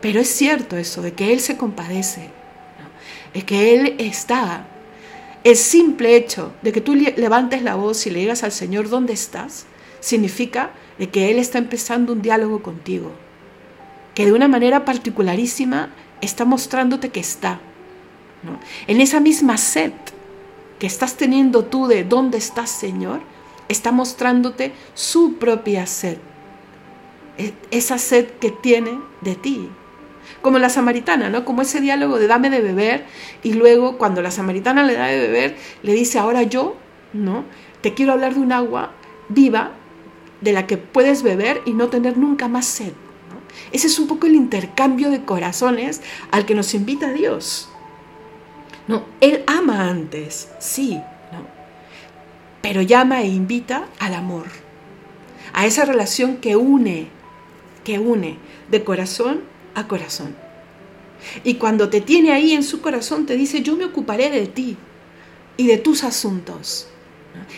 Pero 0.00 0.20
es 0.20 0.28
cierto 0.28 0.76
eso, 0.76 1.02
de 1.02 1.12
que 1.12 1.32
Él 1.32 1.40
se 1.40 1.56
compadece, 1.56 2.22
¿no? 2.22 2.88
es 3.34 3.44
que 3.44 3.74
Él 3.74 3.96
está 3.98 4.66
el 5.44 5.56
simple 5.56 6.16
hecho 6.16 6.52
de 6.62 6.72
que 6.72 6.80
tú 6.80 6.94
levantes 6.94 7.62
la 7.62 7.74
voz 7.74 8.06
y 8.06 8.10
le 8.10 8.20
digas 8.20 8.44
al 8.44 8.52
Señor 8.52 8.88
dónde 8.88 9.12
estás, 9.12 9.66
significa 10.00 10.70
de 10.98 11.08
que 11.08 11.30
Él 11.30 11.38
está 11.38 11.58
empezando 11.58 12.12
un 12.12 12.22
diálogo 12.22 12.62
contigo, 12.62 13.12
que 14.14 14.26
de 14.26 14.32
una 14.32 14.48
manera 14.48 14.84
particularísima 14.84 15.90
está 16.20 16.44
mostrándote 16.44 17.10
que 17.10 17.20
está. 17.20 17.60
En 18.86 19.00
esa 19.00 19.20
misma 19.20 19.56
sed 19.56 19.92
que 20.78 20.86
estás 20.86 21.16
teniendo 21.16 21.64
tú 21.64 21.86
de 21.86 22.04
dónde 22.04 22.38
estás, 22.38 22.70
Señor, 22.70 23.20
está 23.68 23.92
mostrándote 23.92 24.72
su 24.94 25.36
propia 25.36 25.86
sed, 25.86 26.18
e-, 27.38 27.54
esa 27.70 27.98
sed 27.98 28.26
que 28.40 28.50
tiene 28.50 28.98
de 29.20 29.34
ti, 29.34 29.68
como 30.40 30.58
la 30.58 30.68
samaritana, 30.68 31.30
¿no? 31.30 31.44
Como 31.44 31.62
ese 31.62 31.80
diálogo 31.80 32.18
de 32.18 32.26
dame 32.26 32.50
de 32.50 32.60
beber 32.60 33.04
y 33.42 33.54
luego 33.54 33.98
cuando 33.98 34.22
la 34.22 34.30
samaritana 34.30 34.84
le 34.84 34.94
da 34.94 35.06
de 35.06 35.20
beber, 35.20 35.56
le 35.82 35.92
dice, 35.92 36.18
ahora 36.18 36.42
yo, 36.42 36.76
¿no? 37.12 37.44
Te 37.80 37.94
quiero 37.94 38.12
hablar 38.12 38.34
de 38.34 38.40
un 38.40 38.52
agua 38.52 38.92
viva 39.28 39.72
de 40.40 40.52
la 40.52 40.66
que 40.66 40.76
puedes 40.76 41.22
beber 41.22 41.62
y 41.64 41.72
no 41.72 41.88
tener 41.88 42.16
nunca 42.16 42.48
más 42.48 42.66
sed. 42.66 42.92
Ese 43.70 43.86
es 43.86 43.98
un 43.98 44.08
poco 44.08 44.26
el 44.26 44.34
intercambio 44.34 45.10
de 45.10 45.24
corazones 45.24 46.02
al 46.30 46.46
que 46.46 46.54
nos 46.54 46.74
invita 46.74 47.12
Dios. 47.12 47.68
No, 48.88 49.04
Él 49.20 49.44
ama 49.46 49.88
antes, 49.88 50.50
sí, 50.58 50.96
¿no? 51.32 51.46
pero 52.60 52.82
llama 52.82 53.22
e 53.22 53.28
invita 53.28 53.86
al 53.98 54.14
amor, 54.14 54.46
a 55.52 55.66
esa 55.66 55.84
relación 55.84 56.38
que 56.38 56.56
une, 56.56 57.08
que 57.84 57.98
une 57.98 58.38
de 58.70 58.84
corazón 58.84 59.51
a 59.74 59.88
corazón. 59.88 60.34
Y 61.44 61.54
cuando 61.54 61.88
te 61.88 62.00
tiene 62.00 62.32
ahí 62.32 62.52
en 62.52 62.62
su 62.62 62.80
corazón, 62.80 63.26
te 63.26 63.36
dice, 63.36 63.62
yo 63.62 63.76
me 63.76 63.84
ocuparé 63.84 64.30
de 64.30 64.46
ti 64.46 64.76
y 65.56 65.66
de 65.66 65.78
tus 65.78 66.04
asuntos. 66.04 66.88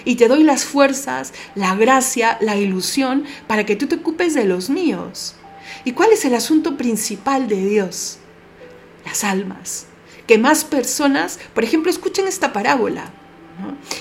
Y 0.05 0.16
te 0.16 0.29
doy 0.29 0.44
las 0.44 0.64
fuerzas, 0.64 1.33
la 1.55 1.74
gracia, 1.74 2.38
la 2.40 2.57
ilusión 2.57 3.24
para 3.46 3.64
que 3.66 3.77
tú 3.77 3.87
te 3.87 3.96
ocupes 3.96 4.35
de 4.35 4.44
los 4.44 4.70
míos. 4.70 5.35
¿Y 5.85 5.92
cuál 5.92 6.12
es 6.12 6.24
el 6.24 6.35
asunto 6.35 6.77
principal 6.77 7.48
de 7.48 7.64
Dios? 7.66 8.18
Las 9.05 9.24
almas. 9.24 9.87
Que 10.27 10.38
más 10.38 10.64
personas, 10.64 11.38
por 11.55 11.64
ejemplo, 11.64 11.90
escuchen 11.90 12.27
esta 12.27 12.53
parábola 12.53 13.11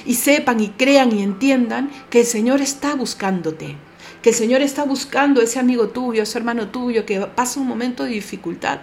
y 0.05 0.15
sepan 0.15 0.59
y 0.59 0.69
crean 0.69 1.17
y 1.17 1.21
entiendan 1.21 1.91
que 2.09 2.21
el 2.21 2.25
Señor 2.25 2.61
está 2.61 2.95
buscándote 2.95 3.75
que 4.23 4.29
el 4.29 4.35
Señor 4.35 4.61
está 4.61 4.85
buscando 4.85 5.41
ese 5.41 5.59
amigo 5.59 5.89
tuyo, 5.89 6.23
ese 6.23 6.37
hermano 6.37 6.69
tuyo 6.69 7.05
que 7.05 7.19
pasa 7.19 7.59
un 7.59 7.67
momento 7.67 8.05
de 8.05 8.11
dificultad, 8.11 8.79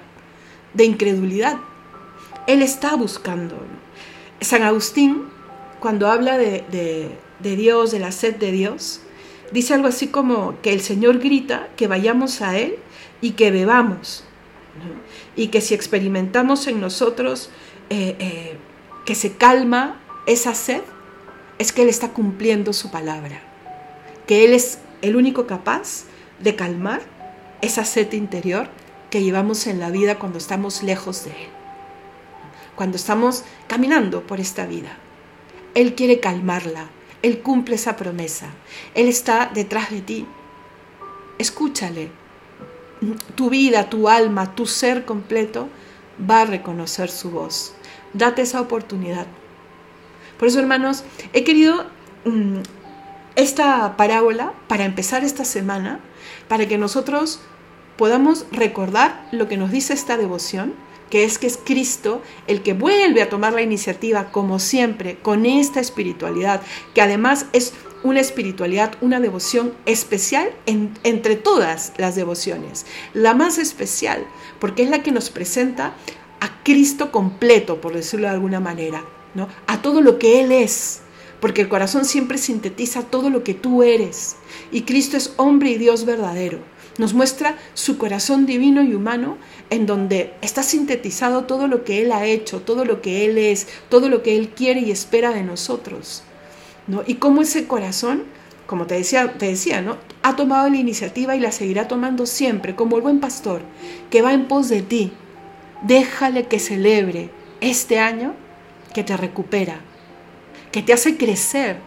de 0.74 0.84
incredulidad. 0.84 1.56
Él 2.46 2.60
está 2.62 2.94
buscando. 2.94 3.56
San 4.42 4.62
Agustín, 4.62 5.24
cuando 5.80 6.08
habla 6.08 6.36
de, 6.36 7.16
Dios, 7.40 7.90
de 7.90 7.98
la 7.98 8.12
sed 8.12 8.36
de 8.36 8.52
Dios, 8.52 9.00
dice 9.50 9.72
algo 9.72 9.88
así 9.88 10.08
como 10.08 10.60
que 10.60 10.74
el 10.74 10.82
Señor 10.82 11.20
grita 11.20 11.70
que 11.74 11.86
vayamos 11.86 12.42
a 12.42 12.58
Él 12.58 12.76
y 13.22 13.30
que 13.30 13.50
bebamos. 13.50 14.24
Y 15.36 15.48
que 15.48 15.62
si 15.62 15.72
experimentamos 15.72 16.66
en 16.66 16.82
nosotros 16.82 17.48
eh, 17.88 18.14
eh, 18.18 18.58
que 19.06 19.14
se 19.14 19.32
calma 19.32 20.02
esa 20.26 20.54
sed, 20.54 20.82
es 21.58 21.72
que 21.72 21.80
Él 21.82 21.88
está 21.88 22.10
cumpliendo 22.10 22.74
su 22.74 22.90
palabra. 22.90 23.40
Que 24.26 24.44
Él 24.44 24.52
es 24.52 24.78
el 25.02 25.16
único 25.16 25.46
capaz 25.46 26.04
de 26.40 26.56
calmar 26.56 27.02
esa 27.60 27.84
sed 27.84 28.12
interior 28.12 28.68
que 29.10 29.22
llevamos 29.22 29.66
en 29.66 29.80
la 29.80 29.90
vida 29.90 30.18
cuando 30.18 30.38
estamos 30.38 30.82
lejos 30.82 31.24
de 31.24 31.30
Él, 31.30 31.48
cuando 32.76 32.96
estamos 32.96 33.44
caminando 33.66 34.22
por 34.22 34.40
esta 34.40 34.66
vida. 34.66 34.96
Él 35.74 35.94
quiere 35.94 36.20
calmarla, 36.20 36.88
Él 37.22 37.40
cumple 37.40 37.74
esa 37.74 37.96
promesa, 37.96 38.50
Él 38.94 39.08
está 39.08 39.50
detrás 39.52 39.90
de 39.90 40.00
ti. 40.00 40.26
Escúchale, 41.38 42.10
tu 43.34 43.50
vida, 43.50 43.88
tu 43.88 44.08
alma, 44.08 44.54
tu 44.54 44.66
ser 44.66 45.04
completo 45.04 45.68
va 46.28 46.42
a 46.42 46.46
reconocer 46.46 47.10
su 47.10 47.30
voz. 47.30 47.74
Date 48.12 48.42
esa 48.42 48.60
oportunidad. 48.60 49.26
Por 50.38 50.48
eso, 50.48 50.58
hermanos, 50.58 51.04
he 51.32 51.44
querido 51.44 51.86
mm, 52.24 52.60
esta 53.36 53.96
parábola 53.96 54.52
para 54.68 54.84
empezar 54.84 55.24
esta 55.24 55.44
semana, 55.44 56.00
para 56.48 56.66
que 56.66 56.78
nosotros 56.78 57.40
podamos 57.96 58.46
recordar 58.50 59.28
lo 59.30 59.48
que 59.48 59.56
nos 59.56 59.70
dice 59.70 59.92
esta 59.92 60.16
devoción, 60.16 60.74
que 61.10 61.24
es 61.24 61.38
que 61.38 61.46
es 61.46 61.58
Cristo 61.62 62.22
el 62.46 62.62
que 62.62 62.72
vuelve 62.72 63.20
a 63.20 63.28
tomar 63.28 63.52
la 63.52 63.62
iniciativa, 63.62 64.30
como 64.30 64.58
siempre, 64.58 65.18
con 65.18 65.44
esta 65.44 65.80
espiritualidad, 65.80 66.62
que 66.94 67.02
además 67.02 67.46
es 67.52 67.74
una 68.02 68.20
espiritualidad, 68.20 68.94
una 69.00 69.20
devoción 69.20 69.74
especial 69.84 70.50
entre 70.66 71.36
todas 71.36 71.92
las 71.98 72.14
devociones, 72.14 72.86
la 73.12 73.34
más 73.34 73.58
especial, 73.58 74.24
porque 74.58 74.82
es 74.82 74.90
la 74.90 75.02
que 75.02 75.12
nos 75.12 75.28
presenta 75.28 75.92
a 76.40 76.62
Cristo 76.62 77.12
completo, 77.12 77.80
por 77.80 77.92
decirlo 77.92 78.28
de 78.28 78.34
alguna 78.34 78.60
manera, 78.60 79.04
¿no? 79.34 79.48
a 79.66 79.82
todo 79.82 80.00
lo 80.00 80.18
que 80.18 80.40
Él 80.40 80.52
es, 80.52 81.02
porque 81.40 81.62
el 81.62 81.68
corazón 81.68 82.04
siempre 82.04 82.38
sintetiza 82.38 83.02
todo 83.02 83.30
lo 83.30 83.42
que 83.44 83.54
tú 83.54 83.82
eres, 83.82 84.36
y 84.72 84.82
Cristo 84.82 85.16
es 85.16 85.32
hombre 85.36 85.70
y 85.70 85.78
Dios 85.78 86.04
verdadero. 86.04 86.58
Nos 86.98 87.14
muestra 87.14 87.56
su 87.72 87.96
corazón 87.96 88.44
divino 88.46 88.82
y 88.82 88.94
humano 88.94 89.38
en 89.70 89.86
donde 89.86 90.34
está 90.42 90.62
sintetizado 90.62 91.44
todo 91.44 91.66
lo 91.66 91.82
que 91.82 92.02
Él 92.02 92.12
ha 92.12 92.26
hecho, 92.26 92.60
todo 92.60 92.84
lo 92.84 93.00
que 93.00 93.24
Él 93.24 93.38
es, 93.38 93.68
todo 93.88 94.08
lo 94.08 94.22
que 94.22 94.36
Él 94.36 94.50
quiere 94.50 94.80
y 94.80 94.90
espera 94.90 95.32
de 95.32 95.42
nosotros. 95.42 96.22
¿no? 96.86 97.02
Y 97.06 97.14
cómo 97.14 97.40
ese 97.40 97.66
corazón, 97.66 98.24
como 98.66 98.86
te 98.86 98.96
decía, 98.96 99.32
te 99.38 99.46
decía, 99.46 99.80
¿no? 99.80 99.96
ha 100.22 100.36
tomado 100.36 100.68
la 100.68 100.76
iniciativa 100.76 101.34
y 101.36 101.40
la 101.40 101.52
seguirá 101.52 101.88
tomando 101.88 102.26
siempre, 102.26 102.74
como 102.74 102.96
el 102.96 103.02
buen 103.02 103.20
pastor, 103.20 103.62
que 104.10 104.22
va 104.22 104.34
en 104.34 104.46
pos 104.46 104.68
de 104.68 104.82
ti. 104.82 105.12
Déjale 105.82 106.48
que 106.48 106.58
celebre 106.58 107.30
este 107.60 107.98
año 107.98 108.34
que 108.92 109.04
te 109.04 109.16
recupera, 109.16 109.80
que 110.72 110.82
te 110.82 110.92
hace 110.92 111.16
crecer. 111.16 111.78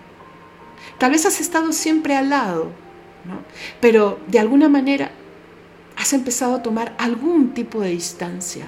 Tal 0.97 1.11
vez 1.11 1.25
has 1.25 1.39
estado 1.39 1.73
siempre 1.73 2.15
al 2.15 2.29
lado, 2.29 2.71
¿no? 3.25 3.39
pero 3.79 4.19
de 4.27 4.39
alguna 4.39 4.69
manera 4.69 5.11
has 5.97 6.13
empezado 6.13 6.55
a 6.55 6.63
tomar 6.63 6.95
algún 6.97 7.53
tipo 7.53 7.81
de 7.81 7.89
distancia, 7.89 8.65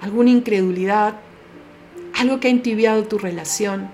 alguna 0.00 0.30
incredulidad, 0.30 1.16
algo 2.18 2.40
que 2.40 2.48
ha 2.48 2.50
entibiado 2.50 3.04
tu 3.04 3.18
relación. 3.18 3.88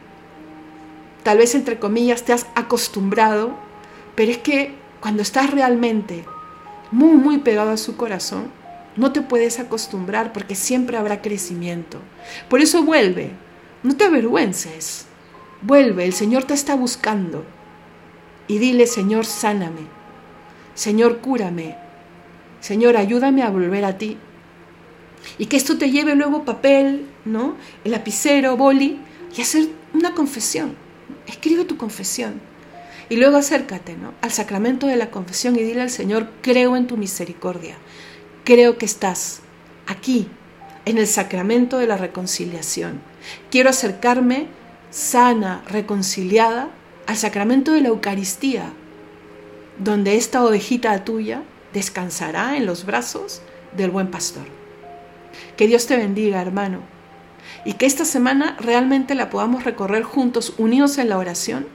Tal 1.23 1.39
vez 1.39 1.55
entre 1.55 1.79
comillas 1.79 2.23
te 2.23 2.33
has 2.33 2.47
acostumbrado, 2.55 3.57
pero 4.15 4.31
es 4.31 4.39
que 4.39 4.75
cuando 5.01 5.23
estás 5.23 5.51
realmente 5.51 6.25
muy, 6.91 7.17
muy 7.17 7.39
pegado 7.39 7.71
a 7.71 7.77
su 7.77 7.97
corazón, 7.97 8.51
no 8.97 9.13
te 9.13 9.23
puedes 9.23 9.59
acostumbrar 9.59 10.33
porque 10.33 10.55
siempre 10.55 10.97
habrá 10.97 11.21
crecimiento. 11.21 12.01
Por 12.49 12.61
eso 12.61 12.83
vuelve, 12.83 13.31
no 13.83 13.97
te 13.97 14.05
avergüences, 14.05 15.07
vuelve, 15.63 16.05
el 16.05 16.13
Señor 16.13 16.45
te 16.45 16.55
está 16.55 16.75
buscando. 16.75 17.45
Y 18.49 18.59
dile, 18.59 18.87
Señor, 18.87 19.27
sáname, 19.27 19.83
Señor, 20.75 21.19
cúrame, 21.19 21.77
Señor, 22.61 22.97
ayúdame 22.97 23.43
a 23.43 23.51
volver 23.51 23.85
a 23.85 23.99
ti. 23.99 24.19
Y 25.39 25.47
que 25.47 25.57
esto 25.57 25.79
te 25.79 25.91
lleve 25.91 26.15
luego 26.15 26.45
papel, 26.45 27.07
¿no? 27.25 27.57
El 27.85 27.93
lapicero, 27.93 28.57
boli, 28.57 28.99
y 29.37 29.41
hacer 29.41 29.69
una 29.93 30.15
confesión. 30.15 30.77
Escribe 31.27 31.65
tu 31.65 31.77
confesión. 31.77 32.41
Y 33.09 33.17
luego 33.17 33.37
acércate, 33.37 33.97
¿no? 33.97 34.15
Al 34.21 34.33
sacramento 34.33 34.87
de 34.87 34.97
la 34.97 35.11
confesión 35.11 35.57
y 35.57 35.63
dile 35.63 35.83
al 35.83 35.91
Señor, 35.91 36.29
creo 36.43 36.77
en 36.77 36.87
tu 36.87 36.97
misericordia. 36.97 37.77
Creo 38.45 38.79
que 38.79 38.87
estás 38.87 39.41
aquí, 39.87 40.29
en 40.85 40.99
el 40.99 41.07
sacramento 41.07 41.79
de 41.79 41.87
la 41.87 41.97
reconciliación. 41.97 43.01
Quiero 43.51 43.71
acercarme 43.71 44.47
sana, 44.91 45.63
reconciliada, 45.69 46.71
al 47.07 47.17
sacramento 47.17 47.73
de 47.73 47.81
la 47.81 47.89
Eucaristía, 47.89 48.73
donde 49.79 50.17
esta 50.17 50.45
ovejita 50.45 51.05
tuya 51.05 51.43
descansará 51.73 52.57
en 52.57 52.67
los 52.67 52.85
brazos 52.85 53.43
del 53.77 53.91
buen 53.91 54.11
pastor. 54.11 54.45
Que 55.57 55.67
Dios 55.67 55.87
te 55.87 55.97
bendiga, 55.97 56.41
hermano, 56.41 56.81
y 57.65 57.75
que 57.75 57.87
esta 57.87 58.05
semana 58.05 58.57
realmente 58.61 59.15
la 59.15 59.31
podamos 59.31 59.65
recorrer 59.65 60.03
juntos, 60.03 60.55
unidos 60.59 60.99
en 60.99 61.09
la 61.09 61.19
oración, 61.19 61.67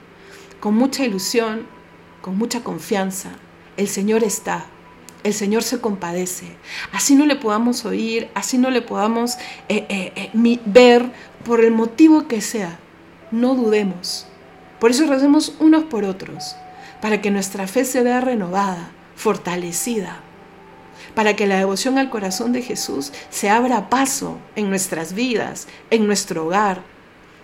con 0.60 0.74
mucha 0.74 1.04
ilusión, 1.04 1.66
con 2.20 2.36
mucha 2.36 2.62
confianza. 2.62 3.30
El 3.76 3.88
Señor 3.88 4.24
está, 4.24 4.66
el 5.22 5.34
Señor 5.34 5.62
se 5.62 5.80
compadece. 5.80 6.56
Así 6.92 7.14
no 7.14 7.26
le 7.26 7.36
podamos 7.36 7.84
oír, 7.84 8.28
así 8.34 8.58
no 8.58 8.70
le 8.70 8.82
podamos 8.82 9.36
eh, 9.68 9.86
eh, 9.88 10.12
eh, 10.16 10.60
ver, 10.64 11.10
por 11.44 11.64
el 11.64 11.72
motivo 11.72 12.26
que 12.26 12.40
sea. 12.40 12.78
No 13.32 13.54
dudemos. 13.54 14.26
Por 14.78 14.90
eso 14.90 15.06
recemos 15.06 15.54
unos 15.58 15.84
por 15.84 16.04
otros, 16.04 16.54
para 17.00 17.20
que 17.20 17.30
nuestra 17.30 17.66
fe 17.66 17.84
se 17.84 18.02
vea 18.02 18.20
renovada, 18.20 18.90
fortalecida, 19.16 20.20
para 21.14 21.34
que 21.34 21.46
la 21.46 21.56
devoción 21.56 21.98
al 21.98 22.10
corazón 22.10 22.52
de 22.52 22.62
Jesús 22.62 23.12
se 23.30 23.48
abra 23.48 23.88
paso 23.90 24.38
en 24.54 24.68
nuestras 24.68 25.14
vidas, 25.14 25.66
en 25.90 26.06
nuestro 26.06 26.46
hogar. 26.46 26.82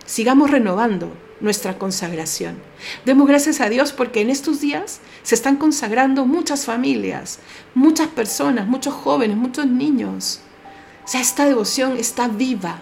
Sigamos 0.05 0.51
renovando 0.51 1.11
nuestra 1.39 1.77
consagración. 1.77 2.57
Demos 3.05 3.27
gracias 3.27 3.61
a 3.61 3.69
Dios 3.69 3.93
porque 3.93 4.21
en 4.21 4.29
estos 4.29 4.61
días 4.61 4.99
se 5.23 5.35
están 5.35 5.55
consagrando 5.55 6.25
muchas 6.25 6.65
familias, 6.65 7.39
muchas 7.73 8.07
personas, 8.07 8.67
muchos 8.67 8.93
jóvenes, 8.93 9.37
muchos 9.37 9.67
niños. 9.67 10.41
O 11.05 11.07
sea, 11.07 11.21
esta 11.21 11.45
devoción 11.45 11.97
está 11.97 12.27
viva. 12.27 12.81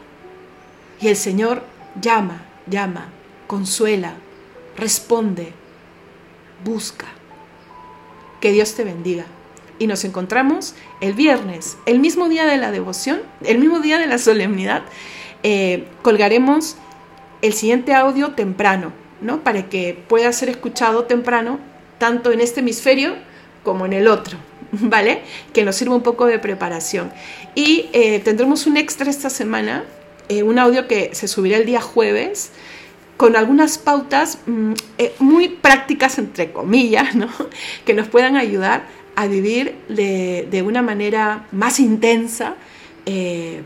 Y 0.99 1.07
el 1.09 1.15
Señor 1.15 1.63
llama, 2.01 2.46
llama, 2.69 3.09
consuela, 3.47 4.15
responde, 4.75 5.53
busca. 6.63 7.07
Que 8.41 8.51
Dios 8.51 8.75
te 8.75 8.83
bendiga. 8.83 9.25
Y 9.79 9.87
nos 9.87 10.03
encontramos 10.03 10.75
el 11.01 11.13
viernes, 11.13 11.77
el 11.85 11.99
mismo 11.99 12.29
día 12.29 12.45
de 12.45 12.57
la 12.57 12.71
devoción, 12.71 13.21
el 13.43 13.59
mismo 13.59 13.79
día 13.79 13.97
de 13.99 14.07
la 14.07 14.17
solemnidad. 14.17 14.83
Eh, 15.43 15.87
colgaremos 16.01 16.77
el 17.41 17.53
siguiente 17.53 17.93
audio 17.93 18.31
temprano, 18.31 18.91
¿no? 19.21 19.43
Para 19.43 19.69
que 19.69 20.03
pueda 20.07 20.31
ser 20.33 20.49
escuchado 20.49 21.03
temprano, 21.05 21.59
tanto 21.99 22.31
en 22.31 22.41
este 22.41 22.61
hemisferio 22.61 23.15
como 23.63 23.85
en 23.85 23.93
el 23.93 24.07
otro, 24.07 24.37
¿vale? 24.71 25.21
Que 25.53 25.63
nos 25.63 25.75
sirva 25.75 25.95
un 25.95 26.01
poco 26.01 26.25
de 26.25 26.39
preparación. 26.39 27.11
Y 27.53 27.89
eh, 27.93 28.19
tendremos 28.19 28.65
un 28.65 28.77
extra 28.77 29.09
esta 29.09 29.29
semana, 29.29 29.83
eh, 30.29 30.43
un 30.43 30.59
audio 30.59 30.87
que 30.87 31.11
se 31.13 31.27
subirá 31.27 31.57
el 31.57 31.65
día 31.65 31.81
jueves, 31.81 32.51
con 33.17 33.35
algunas 33.35 33.77
pautas 33.77 34.39
mm, 34.45 34.73
eh, 34.97 35.13
muy 35.19 35.49
prácticas, 35.49 36.17
entre 36.19 36.51
comillas, 36.51 37.15
¿no? 37.15 37.29
que 37.85 37.93
nos 37.93 38.07
puedan 38.07 38.37
ayudar 38.37 38.85
a 39.15 39.25
vivir 39.25 39.75
de, 39.89 40.63
una 40.65 40.83
manera 40.83 41.47
más 41.51 41.79
intensa 41.79 42.55
eh, 43.07 43.63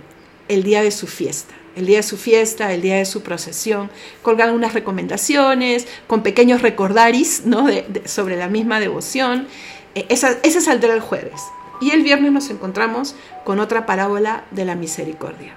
el 0.48 0.64
día 0.64 0.82
de 0.82 0.92
su 0.92 1.08
fiesta. 1.08 1.54
El 1.76 1.86
día 1.86 1.98
de 1.98 2.04
su 2.04 2.18
fiesta, 2.18 2.74
el 2.74 2.82
día 2.82 2.98
de 2.98 3.06
su 3.06 3.22
procesión, 3.22 3.90
colgan 4.22 4.54
unas 4.54 4.74
recomendaciones 4.74 5.88
con 6.08 6.22
pequeños 6.22 6.62
recordaris 6.62 7.46
¿no? 7.46 7.68
sobre 8.06 8.38
la 8.38 8.50
misma 8.50 8.80
devoción. 8.80 9.48
Esa, 9.96 10.38
ese 10.44 10.62
saldrá 10.62 10.94
el 10.94 11.02
jueves. 11.02 11.42
Y 11.82 11.92
el 11.92 12.04
viernes 12.04 12.32
nos 12.32 12.50
encontramos 12.50 13.16
con 13.44 13.60
otra 13.60 13.86
parábola 13.86 14.44
de 14.52 14.66
la 14.66 14.76
misericordia. 14.76 15.56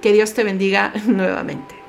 Que 0.00 0.12
Dios 0.12 0.34
te 0.34 0.44
bendiga 0.44 0.92
nuevamente. 1.06 1.79